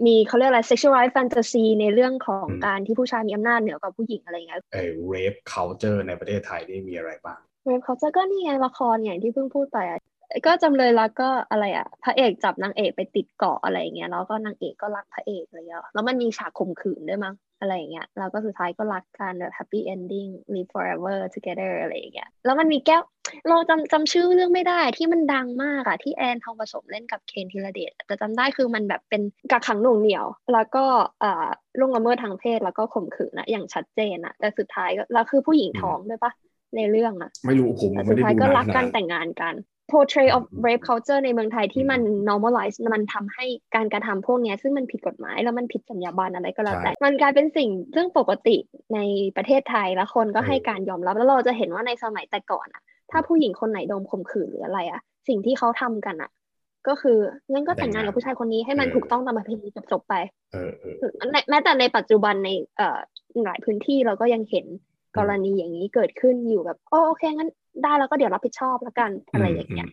[0.06, 10.00] มีเขาเรียกอะไร sexual fantasy ในเรื่องของการที่ผู้ชายมีอำนาจเหนือกว่าผู้หญิงอะไรเงี้ยเออ rape culture ในประเทศไทยนี่มีอะไรบ้าง rape culture ก็นี่ไงละครอย่างที่เพิ่งพูดไปอะ
[10.46, 23.02] ก็จำเลยรักก็อะไรอะพระเอกจับนางเอกไปติดเกาะอะไรเงี้ยแล้วก็นางเอกก็รักพระเอกอะไรเงี้ยแล้วมันมีฉากข่มขืนด้วยมั้ง อะไรอย่างเงี้ยแล้วก็สุดท้ายก็รักกันแบบ happy ending live forever together อะไรอย่างเงี้ยแล้วมันมีแก้ว
[23.48, 30.84] เราจำจำชื่อเรื่องไม่ได้ที่มันดังมากอะที่แอนทองผสมเล่นกับเคนธีรเดชแต่จำได้คือมันแบบเป็นกักขังหน่วงเหนียว แล้วก็
[31.22, 31.48] อ่า
[31.78, 36.32] ล่วงละเมิดทางเพศแล้วก็ข่มขืนนะอย่างชัดเจนอะแต่สุดท้ายแล้วคือผู้หญิงท้องด้วยปะ
[36.76, 39.54] ในเรื่องอะไม่รู้ผมไม่ได้ดูสุดท้ายก็รักกันแต่งงานกัน
[39.90, 48.56] portray of rape culture ในเมืองไทยที่มัน normalize มันทำให้การกระทำพวกนี้ซึ่งมันผิดกฎหมาย แล้วมันผิดสัญญาบันอะไรก็แล้วแต่ มันกลายเป็นสิ่งเรื่องปกติ
[48.94, 48.98] ใน
[49.36, 56.30] ประเทศไทยแล้วคนก็ให้การยอมรับแล้วเราจะเห็นว่าในสมัยแต่ก่อนอะถ้าผู้หญิงคนไหนโดนข่มขืนหรืออะไรอะสิ่งที่เขาทำกันอะ
[56.88, 57.18] ก็คือ
[57.50, 60.14] งั้นก็แต่งงานกับผู้ชายคนนี้ให้มันถูกต้องตามประเพณีจบไป
[61.50, 62.98] แม้แต่ในปัจจุบันในเอ่อ
[63.44, 64.66] หลายพื้นที่เราก็ยังเห็น
[65.18, 67.50] กรณีอย่างนี้เกิดขึ้นอยู่แบบโอโอเคงั้น
[67.82, 69.88] ได้แล้วก็เดี๋ยวรับผิดชอบแล้วกันอะไรอย่างเงี้ย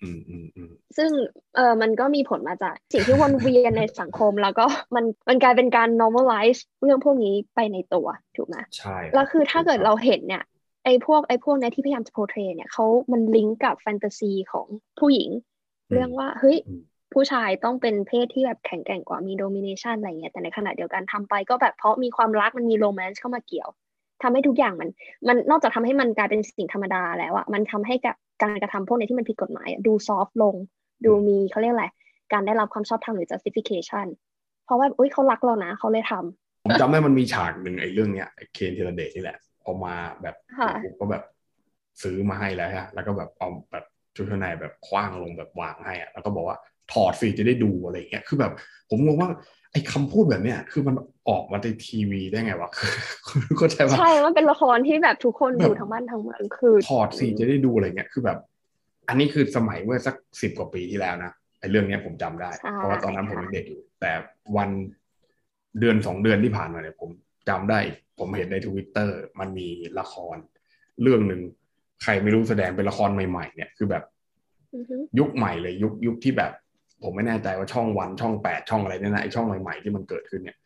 [0.97, 1.11] ซึ่ง
[1.55, 4.65] เออมันก็มีผลมาจากสิ่งที่วนเวียนในสังคมแล้วก็
[4.95, 10.43] มันมันกลายเป็นการ normalize เรื่องพวกนี้ไปในตัวถูกไหมใช่แล้วคือถ้าเกิดเราเห็นเนี่ย
[10.85, 14.67] ไอ้พวกไอ้พวกนี้ที่พยายามจะ portray เนี่ยเขามันลิงก์กับแฟนตาซีของ
[14.99, 15.29] ผู้หญิง
[15.91, 16.57] เรื่องว่าเฮ้ย
[17.13, 23.69] ผู้ชายต้องเป็นเพศที่แบบแข็งแกร่งกว่ามี domination อะไรเงี้ยแต่ในขณะเดียวกันทำไปก็แบบเพราะมีความรักมันมี romance เข้ามาเกี่ยว
[24.23, 24.89] ทำให้ทุกอย่างมัน
[25.27, 30.55] มันนอกจากทำให้มันกลายเป็นสิ่งธรรมดาแล้วอะมันทำให้กับการกระทำพวกนี้ที่มันผิดกฎหมายดูซอฟลง
[31.05, 31.87] ดูมีเขาเรียกอะไร
[32.33, 34.07] การได้รับความชอบธรรมหรือ justification
[34.65, 40.35] เพราะว่าอุ้ยเขารักเรานะเขาเลยทำผมจำได้มันมีฉากหนึ่งไอ้เรื่องเนี้ยเคนเทเลเดตนี่แหละเอามาแบบ
[40.99, 41.23] ก็แบบ
[42.01, 46.57] ซื้อมาให้แล้วฮะแล้วก็แบบเอาแบบชุดชั้นในแบบคว้างลงแบบวางให้อะแล้วก็บอกว่า
[46.91, 48.53] ถอดสิจะได้ดูอะไรเงี้ยคือแบบ
[48.89, 49.29] ผมงงว่า
[49.71, 50.95] ไอ้คำพูดแบบเนี้ยคือมัน
[51.29, 52.69] ออกมาในทีวีได้ไงวะ
[53.27, 58.37] คือเข้าใจว่าใช่ มันเป็นละครที่แบบทุกคนดูทั้งบ้านทั้งเมืองคือถอดสิจะได้ดูอะไรเงี้ยคือแบบ
[59.07, 64.11] อันนี้คือสมัยเมื่อสักสิบกว่าปีที่แล้วนะไอ้เรื่องเนี้ยผมจำได้ เพราะว่าตอนนั้นผมเด็กอยู่ แต่
[64.57, 64.69] วัน
[65.79, 67.09] เดือนสองเดือนที่ผ่านมาเนี่ยผม
[67.49, 67.79] จำได้
[68.19, 69.67] ผมเห็นในทวิตเตอร์มันมี
[69.99, 70.37] ละคร
[71.01, 71.41] เรื่องหนึ่ง
[72.03, 74.03] ใครไม่รู้แสดงเป็นละครใหม่ ๆ เนี่ยคือแบบ
[75.19, 76.51] ยุคใหม่เลยยุคยุคที่แบบ
[77.03, 80.57] ผมไม่แน่ใจว่าช่องวันช่องแปดช่องอะไรเนี่ยนะไอช่องใหม่ๆที่มันเกิดขึ้นเนี่ย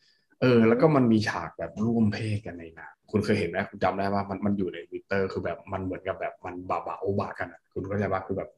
[0.42, 8.50] เออแล้วก็มันมีฉากแบบร่วมเพศกันในนะคุณเคยเห็นไหมคุณจำได้ว่ามันมันอยู่ในทวิตเตอร์คือแบบมันเหมือนกับแบบมันบาบาโอบากันอะคุณก็จะว่าคือแบบ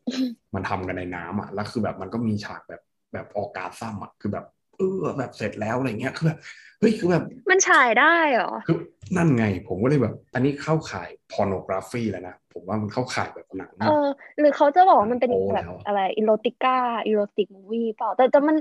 [0.55, 2.81] มันทำกันในน้ำอะแล้วคือแบบมันก็มีฉากแบบ
[3.13, 4.45] แบบออกการซ้ำอะคือแบบ
[4.77, 6.39] เออแบบเสร็จแล้วอะไรเงี้ยคือแบบ
[6.74, 8.77] เฮ้ยคือแบบ มันฉายได้เหรอคือ
[9.17, 14.07] นั่นไง ผมก็เลยแบบ อันนี้เข้าข่ายพอร์โนกราฟีแล้วนะ ผมว่ามันเข้าข่ายแบบหนังเออ
[14.39, 18.55] หรือเขาจะบอกว่ามันเป็นแบบอะไรอิโรติก้าอิโรติกมูวี่เปล่า แต่แต่มัน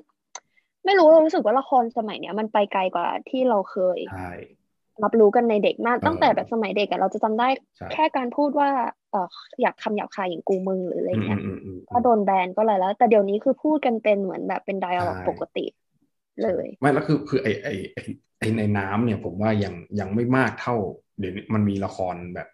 [0.85, 3.99] ไม่รู้เรารู้สึกว่าละครสมัยเนี้ยมันไปไกลกว่าที่เราเคย
[5.03, 7.49] รับรู้กันในเด็กมากตั้งแต่แบบสมัยเด็กอะเราจะจำได้
[7.93, 8.69] แค่การพูดว่า
[9.11, 9.29] เออ
[9.63, 11.41] อยากคำหยาบคายอย่างกูมึงหรืออะไรเงี้ย
[11.91, 15.65] ก็โดนแบนก็อะไรแล้ว แต่เดี๋ยวนี้คือพูดกันเป็นเหมือนแบบเป็นไดอะล็อกปกติ
[16.43, 17.69] เลยไม่แล้วคือคือไอไอ
[18.39, 20.77] ไอในน้ำเนี่ย ผมว่ายังยังไม่มากเท่า
[21.19, 22.49] เดี๋ยวมันมีละครแบบ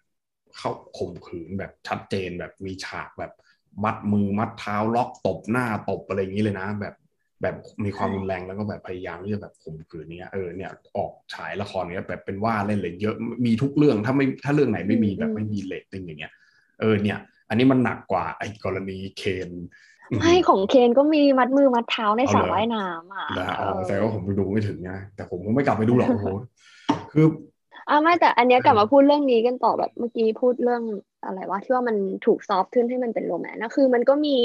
[0.57, 3.33] เข้าข่มขืนแบบชัดเจนแบบมีฉากแบบ
[3.83, 6.95] มัดมือมัดเท้าล็อกตบหน้าตบอะไรอย่างนี้เลยนะ แบบ
[7.41, 13.15] แบบมีความรุนแรงแล้วก็แบบพยายามที่จะแบบข่มขืนเนี้ยเออเนี่ยออกฉายละครเนี้ยแบบเป็นว่าเล่นเลยเยอะ
[13.45, 16.33] มีทุกเรื่องถ้าไม่ถ้าเรื่องไหนไม่มีแบบไม่มีเรตติ้งอย่างเงี้ย
[16.79, 19.49] เออเนี่ย อันนี้มันหนักกว่าไอ้กรณีเคน
[20.19, 23.27] ไม่ของเคนก็มีมัดมือมัดเท้าในสระว่ายน้ำอะ
[23.59, 26.27] อ๋อแต่ว่าผมไปดูไม่ถึงนะแต่ผมก็ไม่กลับไปดูหรอกโอ้โห
[27.11, 27.25] คือ
[27.89, 30.83] อ่าไม่แต่อันนี้กลับมาพูดเรื่องนี้กันต่อแบบเมื่อกี้พูดเรื่อง
[31.25, 31.95] อะไรวะที่ว่ามัน
[32.25, 34.35] ถูก soft ขึ้นให้มันเป็น romance นะคือมันก็มี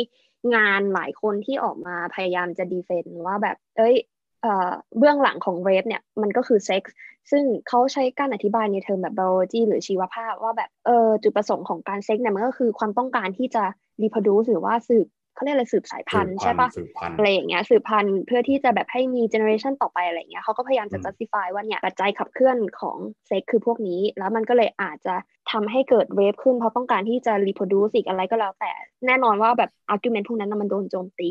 [0.55, 3.95] งานหลายคนที่ออกมาพยายามจะ defend ว่าแบบ เอ้ย
[4.43, 6.95] เอ่อเบื้องหลังของ rape เนี่ยมันก็คือเซ็กซ์
[7.31, 13.65] ซึ่งเขาใช้การอธิบายในเทอมแบบ biology หรือชีวภาพว่าแบบเออจุดประสงค์ของการเซ็กซ์เนี่ยมันก็คือความต้องการที่จะ
[14.03, 16.69] reproduce หรือว่าสืบ เขาเรียกอะไรสืบสายพันธุ์ใช่ปะ
[17.17, 22.97] อะไรอย่างเงี้ยสืบพันธุ์เพื่อที่จะแบบให้มี generation ต่อไปอะไรเงี้ยเขาก็พยายามจะ justify ว่าเนี่ยปัจจัยขับเคลื่อนของ
[23.27, 25.15] เซ็กคือพวกนี้ แล้วมันก็เลยอาจจะ
[25.53, 28.73] ทำให้เกิดเวฟขึ้นเพราะต้องการที่จะ reproduce อีกอะไรก็แล้ว แต่
[29.07, 31.31] แน่นอนว่าแบบ argument พวกนั้นมันโดนโจมตี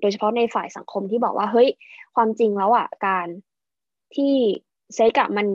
[0.00, 1.68] โดยเฉพาะในฝ่ายสังคมที่บอกว่าเฮ้ย
[2.16, 3.28] ความจริงแล้วอะการ
[4.14, 4.34] ที่
[4.94, 5.46] เซ็กอะมัน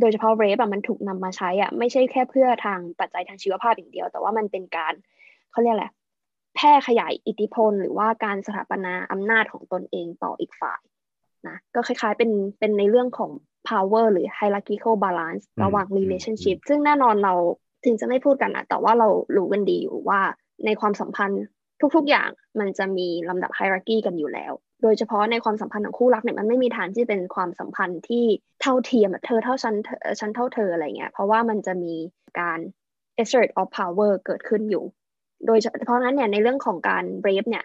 [0.00, 4.94] โดยเฉพาะเรฟอะมันถูกนำมาใช้อะไม่ใช่แค่เพื่อทางปัจจัยทางชีวภาพอย่างเดียว แต่ว่ามันเป็นการ
[5.50, 5.86] เขาเรียกอะไร
[6.58, 10.80] แพร่ขยายอิทธิพล หรือว่าการสถาปนาอำนาจของตนเองต่ออีกฝ่าย
[11.48, 13.30] นะก็คล้ายๆเป็นเป็นในเรื่องของ
[13.68, 17.34] power หรือ hierarchical balance ระหว่าง relationship ซึ่งแน่นอนเรา
[17.84, 20.20] ถึงจะไม่พูดกันนะแต่ว่าเรารู้กันดีอยู่ว่า
[20.66, 21.42] ในความสัมพันธ์
[21.96, 22.28] ทุกๆอย่าง
[22.60, 28.24] มันจะมีลำดับ hierarchy กันอยู่แล้ว โดยเฉพาะในความสัมพันธ์ของคู่รักเนี่ยมันไม่มีทางที่เป็นความสัมพันธ์ที่
[28.62, 29.74] เท่าเทียมเธอเท่าฉัน
[30.20, 31.94] ฉันเท่าเธออะไรเงี้ยเพราะว่ามันจะมี
[32.40, 32.58] การ
[33.22, 34.84] assert of power เกิดขึ้นอยู่
[35.46, 37.64] โดยเฉพาะนั้นเนี่ยในเรื่องของการเรฟเนี่ย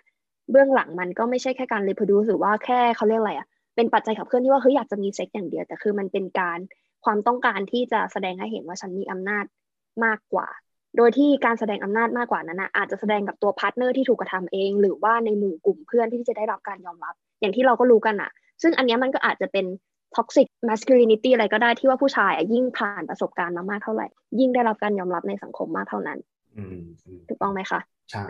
[0.52, 6.60] เบื้องหลังมันก็ไม่ใช่แค่การรี p r o d u c หรือว่าแค่เขาเรียกอะไรอะเป็นปัจจัยขับเคลื่อนที่ว่าเฮ้ยอยากจะมีเซ็กอย่างเดียว แต่คือมันเป็นการ
[7.06, 9.46] ความต้องการที่จะแสดงให้เห็นว่าฉันมีอำนาจ
[10.06, 10.48] มากกว่า
[10.98, 18.32] โดยที่การแสดงอำนาจมากกว่านั้นนะอาจจะแสดงกับตัว partner ที่ถูกกระทำเอง หรือว่าในหมู่กลุ่มเพื่อนที่จะได้รับการยอมรับ อย่างที่เราก็รู้กันอะ
[18.62, 19.66] ซึ่งอันนี้มันก็อาจจะเป็น
[20.16, 24.08] toxic masculinity อะไรก็ได้ที่ว่าผู้ชายยิ่งผ่านประสบการณ์มามากเท่าไหร่
[24.40, 26.20] ยิ่งได้รับการยอมรับในสังคมมากเท่านั้น
[27.30, 28.22] ถูกต้องไหมคะใช่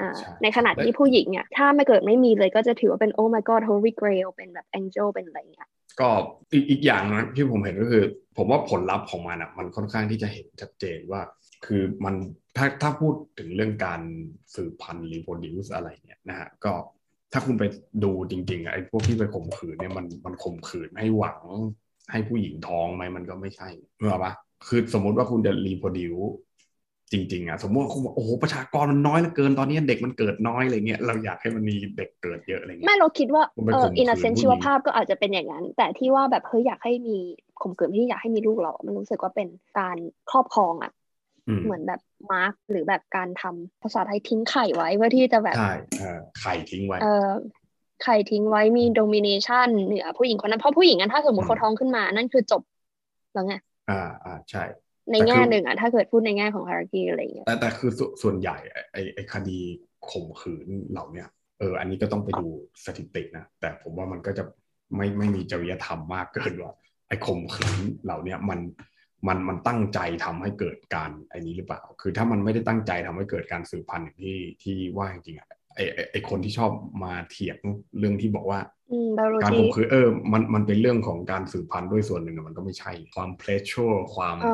[0.43, 6.09] ในขณะที่ผู้หญิงเนี่ยถ้าไม่เกิดไม่มีเลยก็จะถือว่าเป็น oh my god holy grail เป็นแบบ angel เป็นอะไรเงี้ยก็
[6.51, 8.03] อีกอีกอย่างนะที่ผมเห็นก็คือ
[8.37, 11.21] ผมว่าผลลัพธ์ของมันอะมันค่อนข้างที่จะเห็นชัดเจนว่า
[11.65, 12.15] คือมัน
[12.57, 14.01] ถ้าถ้าพูดถึงเรื่องการ
[14.55, 16.73] สืบพันธุ์รีโปรดิวส์อะไรเนี่ยนะฮะก็
[17.33, 17.63] ถ้าคุณไป
[18.03, 21.39] ดูจริงๆไอ้พวกที่ไปข่มขืนเนี่ยมันมันข่มขืนให้หวัง
[22.11, 24.31] ให้ผู้หญิงท้องไหมมันก็ไม่ใช่เมื่อปะ
[24.67, 26.13] คือสมมุติว่าคุณจะ reproduce
[27.13, 37.17] จริงๆอะสมมติว่าคุณโอ้โหประชากรมันน้อยเหลือเกินตอนนี้เด็กมันเกิดน้อยอะไรเงี้ยเราอยากให้มันมีเด็กเกิดเยอะอะไรเงี้ยไม่เราคิดว่ามันเป็นเอข่มขืน in sense ผู้หญิงชีวภาพก็อาจจะเป็นอย่างนั้น แต่ที่ว่าแบบเฮ้ยอยากให้มี
[37.61, 39.47] ข่มขืนที่อยากให้มีลูกเราอะมันรู้สึกว่าเป็น
[39.79, 39.97] การ
[40.31, 40.91] ครอบครองอะ
[41.47, 47.29] อืมเหมือนแบบ mark หรือแบบการทำภาษาไทยทิ้งไข่ไว้เพื่อที่จะแบบใช่เออไข่ทิ้งไว้ เออ
[48.03, 52.61] ไข่ทิ้งไว้มี domination เหนือผู้หญิงคนนั้นเพราะผู้หญิงอะถ้าสมมติอืมเขาท้องขึ้นมานั่นคือจบ
[53.33, 53.55] แล้วไง
[53.89, 54.63] อ่าอ่าใช่
[55.11, 59.59] ในแต่คือแง่หนึ่งอะถ้าเกิดพูดในแง่ของฮาร์กีอะไรอย่างเงี้ยแต่แต่คือส่วนส่วนใหญ่ไอ้ไอไอคดี
[60.09, 61.27] ข่มขืนเหล่าเนี้ย
[61.59, 62.47] เออ อันนี้ก็ต้องไปดู
[62.85, 64.43] สถิตินะ แต่ผมว่ามันก็จะ
[64.95, 66.73] ไม่ไม่มีจริยธรรมมากเกินว่า
[67.07, 68.59] ไอ้ข่มขืนเหล่าเนี้ยมัน
[69.27, 76.71] มันมันตั้งใจทำให้เกิดการไอ้นี้หรือเปล่า คือถ้ามันไม่ได้ตั้งใจทำให้เกิดการสืบพันธุ์อย่างที่ที่ว่าจริงๆอะ ไอ้ไอ้ไอ้คนที่ชอบ
[77.03, 77.57] มาเถียง
[77.97, 78.59] เรื่องที่บอกว่า
[78.89, 84.47] อืมบาโรการจีข่มขืนเออมันมันเป็นเรื่องของการสืบพันธุ์ด้วยส่วนหนึ่งอะมันก็ไม่ใช่ ความเพลชชัวความเออ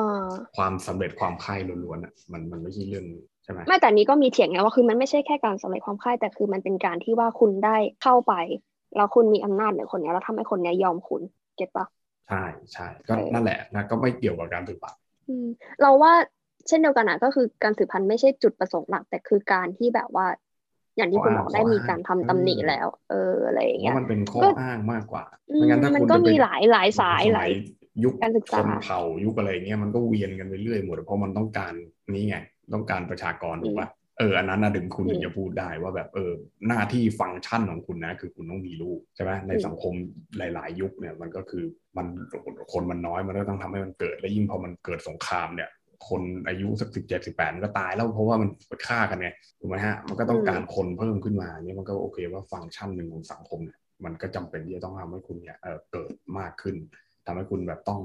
[0.58, 1.56] ความสำเร็จความใคร่
[1.86, 3.06] ล้วนๆอะมันมันไม่ใช่เรื่อง
[3.44, 8.34] ใช่ไหมไม่แต่นี้ก็มีเถียงไงว่าคือมันไม่ใช่แค่การสำเร็จความใคร่แต่คือมันเป็นการที่ว่าคุณได้เข้าไป
[8.96, 11.22] แล้วคุณมีอำนาจเหนือคนเนี้ยแล้วทำให้คนเนี้ยยอมคุณ
[11.56, 11.86] เก็ตปะ
[12.28, 15.48] ใช่ใช่ก็เออนั่นแหละนะก็ไม่เกี่ยวกับการสืบพันธุ์อืม
[15.82, 16.14] เราว่า
[16.68, 20.28] เช่นเดียวกันอะก็คือการสืบพันธุ์ไม่ใช่จุดประสงค์หลัก แต่คือการที่แบบว่า
[21.00, 27.52] อย่างที่คุณบอกได้มีการทำตำหนิแล้ว เอออะไรอย่างเพเงี้ราะยมันเป็นข้อก็อ้างมากกว่าอืมไม่งั้นถ้ามันคุณก็จะไปมีหลายหลายสายหลาย
[28.04, 31.74] ยุคการศึกษาชนเผ่ายุคอะไรเงี้ยมันก็เวียนกันไปเรื่อยหมดเพราะมันต้องการ
[32.12, 32.38] นี้ไง
[32.74, 36.32] ต้องการประชากรถูกปะเอออันนั้นนะถึงคุณถึงจะพูดได้ว่าแบบเออ
[36.68, 39.94] หน้าที่ฟังก์ชันของคุณนะ คือคุณต้องมีลูกใช่ไหมในสังคม
[40.38, 41.64] หลาย ๆ ยุคเนี่ยมันก็คือ
[41.98, 42.08] มัน
[42.74, 45.70] คนมันน้อยมันก็ต้องทำให้มันเกิด และยิ่งพอมันเกิดสงครามเนี่ย
[46.08, 48.50] คนอายุสักสิบเจ็ดสิบแปดมันก็ตายแล้วเพราะว่ามัน
[48.88, 56.76] ฆ่ากันไงถูกไหมฮะมันก็ต้องการคนเพิ่มขึ้นมาเนี่ยมันก็โอเคว่าฟังก์ชันหนึ่งของสังคมเนี่ยมันก็จำเป็นที่จะต้องทำให้คุณเนี่ยเออเกิดมากขึ้น
[57.26, 58.02] ทำให้คุณแบบต้อง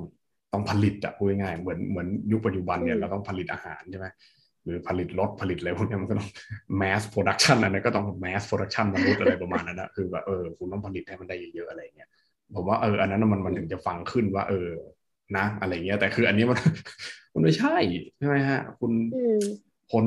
[0.52, 4.06] ต้องผลิตอะพูดง่ายๆเหมือนเหมือนยุคปัจจุบันเนี่ยอืมเราต้องผลิตอาหารใช่ไหม
[4.64, 6.30] หรือผลิตรถผลิตอะไรพวกเนี้ยมันก็ต้อง
[6.80, 12.08] mass production อันนั้นก็ต้อง mass production มนุษย์อะไรประมาณนั้นนะคือแบบเออคุณต้องผลิตให้มันได้เยอะๆอะไรเงี้ย
[12.54, 14.68] ผมว่าเอออันนั้นนะมันมันถึงจะฟังขึ้นว่าเออ
[15.36, 16.58] นะอะไรเงี้ยแต่คืออันนี้มัน
[17.32, 17.76] มันไม่ใช่
[18.18, 19.40] ใช่ไหมฮะ คุณอืม
[19.92, 20.04] คน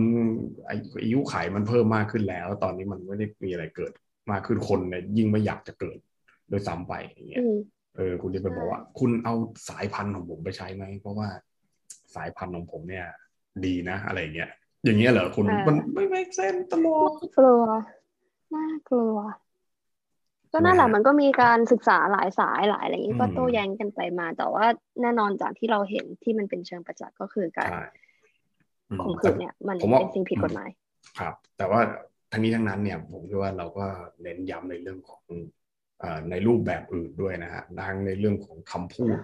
[0.69, 3.91] อายุไขมันเพิ่มมากขึ้นแล้ว ตอนนี้มันไม่ได้มีอะไรเกิด
[4.31, 5.97] มากขึ้นคนเนี่ยยิ่งไม่อยากจะเกิด
[6.49, 7.57] โดยซ้ำไปอย่างเงี้อืยม
[7.95, 9.33] เออคุณจะไปบอกว่า คุณเอา
[9.69, 11.29] สายพันธุ์ของผมไปใช้ไหมเพราะว่า
[12.15, 13.05] สายพันธุ์ของผมเนี่ย
[13.65, 14.49] ดีนะอะไรเงี้ย
[14.83, 17.63] อย่างเงี้ยเหรอคุณอ่ามัมันไม่ไม่เส้นตลกน่ากลัว
[18.53, 19.17] น่ากลัว
[20.57, 24.65] ก็นั่นแหละนะฮะมันก็มีการศึกษาหลายสายหลายอะไรอย่างนี้อืมก็โต้แย้งกันไปมา แต่ว่า
[25.01, 27.83] แน่นอนจากที่เราเห็นที่มันเป็นเชิงประจักษ์ก็คือการใช่
[28.89, 30.69] อืมข่มขืนเนี่ย มันผมว่าเป็นสิ่งผิดกฎหมาย
[31.19, 31.81] ครับ แต่ว่า
[32.31, 33.85] ทั้งนี้ทั้งนั้นเนี่ยผมคิดว่าเราก็
[34.23, 35.21] เน้นย้ำในเรื่องของ
[35.99, 39.17] เอ่อในรูปแบบอื่นด้วยนะฮะทั้งในเรื่องของคำพูด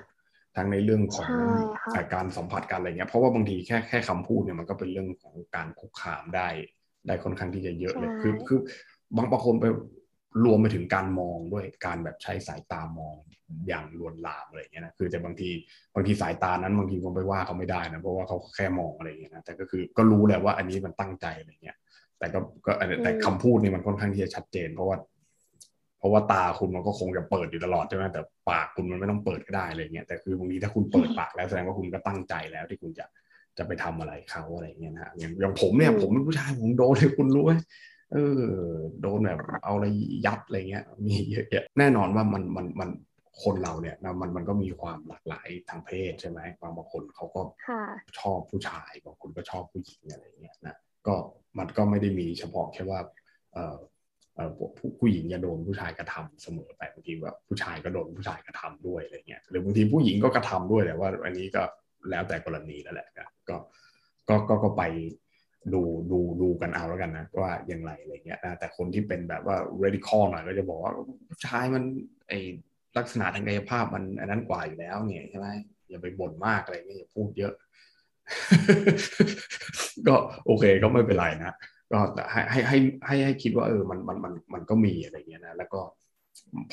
[0.55, 1.45] ทั้งในเรื่องของใช่
[1.83, 6.47] ค่ะเอ่อการสัมผัสกันอะไรเงี้ยเพราะว่าบางทีแค่แค่คำพูดเนี่ยมันก็เป็นเรื่องของการคุกคามได้
[7.07, 8.59] ได้ค่อนข้างที่จะเยอะเลยใช่คือคือ
[9.15, 9.65] บางบางคนไป
[10.43, 13.15] รวมไปถึงการมองด้วยการแบบใช้สายตามอง
[13.67, 15.49] อย่างลวนลามอะไรเงี้ยนะคือแต่บางที
[15.95, 21.77] บางทีสายตานั้นบางทีคงไปว่าเขาไม่ได้นะเพราะว่าเขาแค่มองอะไรเงี้ยนะแต่ก็คือก็รู้แหละว่าอันนี้มันตั้งใจอะไรเงี้ย
[22.19, 22.71] แต่ก็ก็
[23.03, 24.97] แต่คำพูดนี่มันค่อนข้างที่จะชัดเจน เพราะว่า
[25.99, 33.05] เพราะว่าตาคุณมันก็คงจะเปิดอยู่ตลอดใช่ไหมแต่ปากคุณมันไม่ต้องเปิดก็ได้อะไรเงี้ยแต่คือบางทีถ้าคุณเปิดปากแล้วแสดงว่าคุณก็ตั้งใจแล้วที่คุณจะ
[33.57, 37.51] จะไปทำอะไรเขาอะไรเงี้ยนะฮะอย่างอย่างผมเนี่ยอืมผมเป็นผู้ชายผมโดนเลยคุณรู้ไหม
[38.13, 38.43] เออ
[39.01, 39.85] โดนแบบเอาอะไร
[40.25, 42.89] ยัดอะไรเงี้ยมีเยอะแยะแน่นอนว่ามันมันมัน
[43.43, 47.83] คนเราเนี่ยนะมันมันก็มีความหลากหลายทางเพศใช่ไหมบางบางคนเขาก็ค่ะ
[48.19, 50.75] ชอบผู้ชายบางคนก็ชอบผู้หญิงอะไรเงี้ยนะ
[51.07, 51.15] ก็
[51.57, 52.99] มันก็ไม่ได้มีเฉพาะแค่ว่า
[53.53, 53.77] เออ
[54.35, 61.63] เออผู้ผู้หญิงจะโดนผู้ชายกระทำเสมอไปบางทีแบบผู้ชายก็โดนผู้ชายกระทำด้วยอะไรเงี้ยหรือบางทีผู้หญิงก็กระทำด้วยแต่ว่าอันนี้ก็
[62.09, 63.55] แล้วแต่กรณีแล้วแหละนะก็
[64.29, 64.83] ก็ก็ก็ไป
[65.73, 70.93] ดูดูดูกันเอาแล้วกันนะว่าอย่างไรอะไรเงี้ยนะแต่คนที่เป็นแบบว่า radical หน่อยก็จะบอกว่า
[71.27, 71.83] ผู้ชายมัน
[72.27, 72.33] ไอ
[72.97, 75.47] ลักษณะทางกายภาพมันอันนั้นกว่าอยู่แล้วเนี่ยใช่ไหม
[75.89, 77.53] อย่าไปบ่นมากอะไรเงี้ยอย่าพูดเยอะ
[80.07, 81.55] ก็โอเคก็ไม่เป็นไรนะ
[81.91, 85.79] ก็แต่ให้ให้ให้ให้ให้คิดว่าเออมันมันมันมันก็มีอะไรเงี้ยนะแล้วก็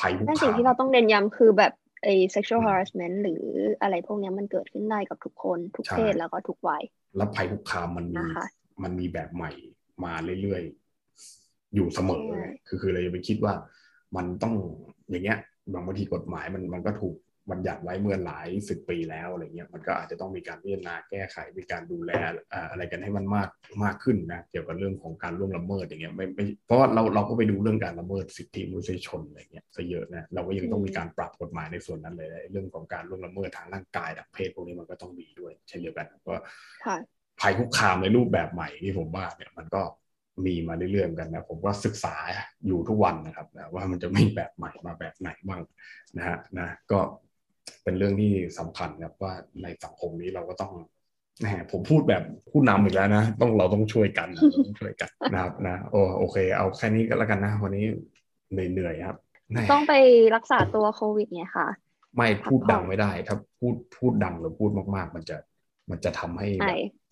[0.00, 1.72] ภัยคุกนั่นคาสิ่งมที่เราต้องเน้นย้ำคือแบบ
[2.04, 3.42] ไอ้ sexual อืม harassment หรือ
[3.82, 6.82] อะไรพวกเนี้ยมันเกิดขึ้นได้กับทุกคน ทุกใช่เพศแล้วก็ทุกวัย
[7.16, 8.46] แล้วภัยคุกคามมันมีนะคะ
[8.82, 9.52] มันมีแบบใหม่
[10.04, 10.12] มา
[10.42, 13.54] เรื่อยๆ อยู่เสมอไงคือคือเราจะไปคิดว่า
[14.16, 14.54] มันต้อง
[15.10, 15.38] อย่างเงี้ย
[15.72, 17.16] บางบางทีกฎหมายมันมันก็ถูก
[17.50, 22.10] บัญญัติไว้เมื่อหลายสิบปีแล้วอะไรเงี้ยมันก็อาจจะต้องมีการพิจารณาแก้ไขมีการดูแล
[22.70, 23.48] อะไรกันให้มันมาก
[23.84, 36.34] มากขึ้นนะเกี่ยวกับเรื่องของการล่วงละเมิดอย่างเงี้ยไม่ไม่เพราะว่าเราเราก็ไปดูเรื่องการละเมิดสิทธิมนุษยชนอะไรเงี้ยซะเยอะนะเราก็ยังต้องมีการปรับกฎหมายในส่วนนั้นเลยเรื่องของการล่วงละเมิดทางร่างกายทางเพศพวกนี้มันก็ต้องมีด้วยเช่นเดียวกันก็
[37.40, 39.82] ภัยคุกคามในรูปแบบใหม่ที่ผมว่าเนี่ยมันก็
[40.46, 42.14] มีมาเรื่อยๆกันนะผมก็ศึกษา
[42.66, 45.62] อยู่ทุกวันนะครับนะว่ามันจะมีแบบใหม่มาแบบไหนบ้าง
[46.16, 46.98] นะฮะนะก็
[47.82, 50.72] เป็นเรื่องที่สำคัญครับว่าในสังคมนี้เราก็ต้อง
[51.40, 54.28] แหมผมพูดแบบผู้นำอีกแล้วนะ ต้องเราต้องช่วยกัน
[54.66, 57.84] ต้องช่วยกันนะครับนะโอโอเค เอาแค่นี้ก็แล้วกันนะ วันนี้
[58.52, 59.18] เหนื่อยๆครับ
[59.72, 59.94] ต้องไป
[60.36, 61.66] รักษาตัวโควิดไงค่ะ
[62.16, 65.36] ไม่พูดดังไม่ได้ ถ้าพูดพูดดังหรือพูดมาก ๆ มันจะ
[65.90, 66.48] มันจะทำให้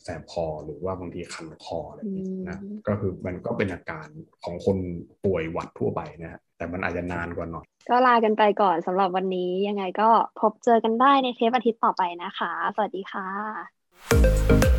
[0.04, 4.08] แสบคอหรือว่าบางทีคันคออะไรอย่างนี้นะก็คือมันก็เป็นอาการ
[4.44, 4.76] ของคน
[5.24, 10.10] ป่วยหวัดทั่วไปนะแต่มันอาจจะนานกว่าหน่อย ก็ลากันไปก่อนสำหรับวันนี้ยังไงก็
[10.40, 14.77] พบเจอกันได้ในเทปอาทิตย์ต่อไปนะคะ สวัสดีค่ะ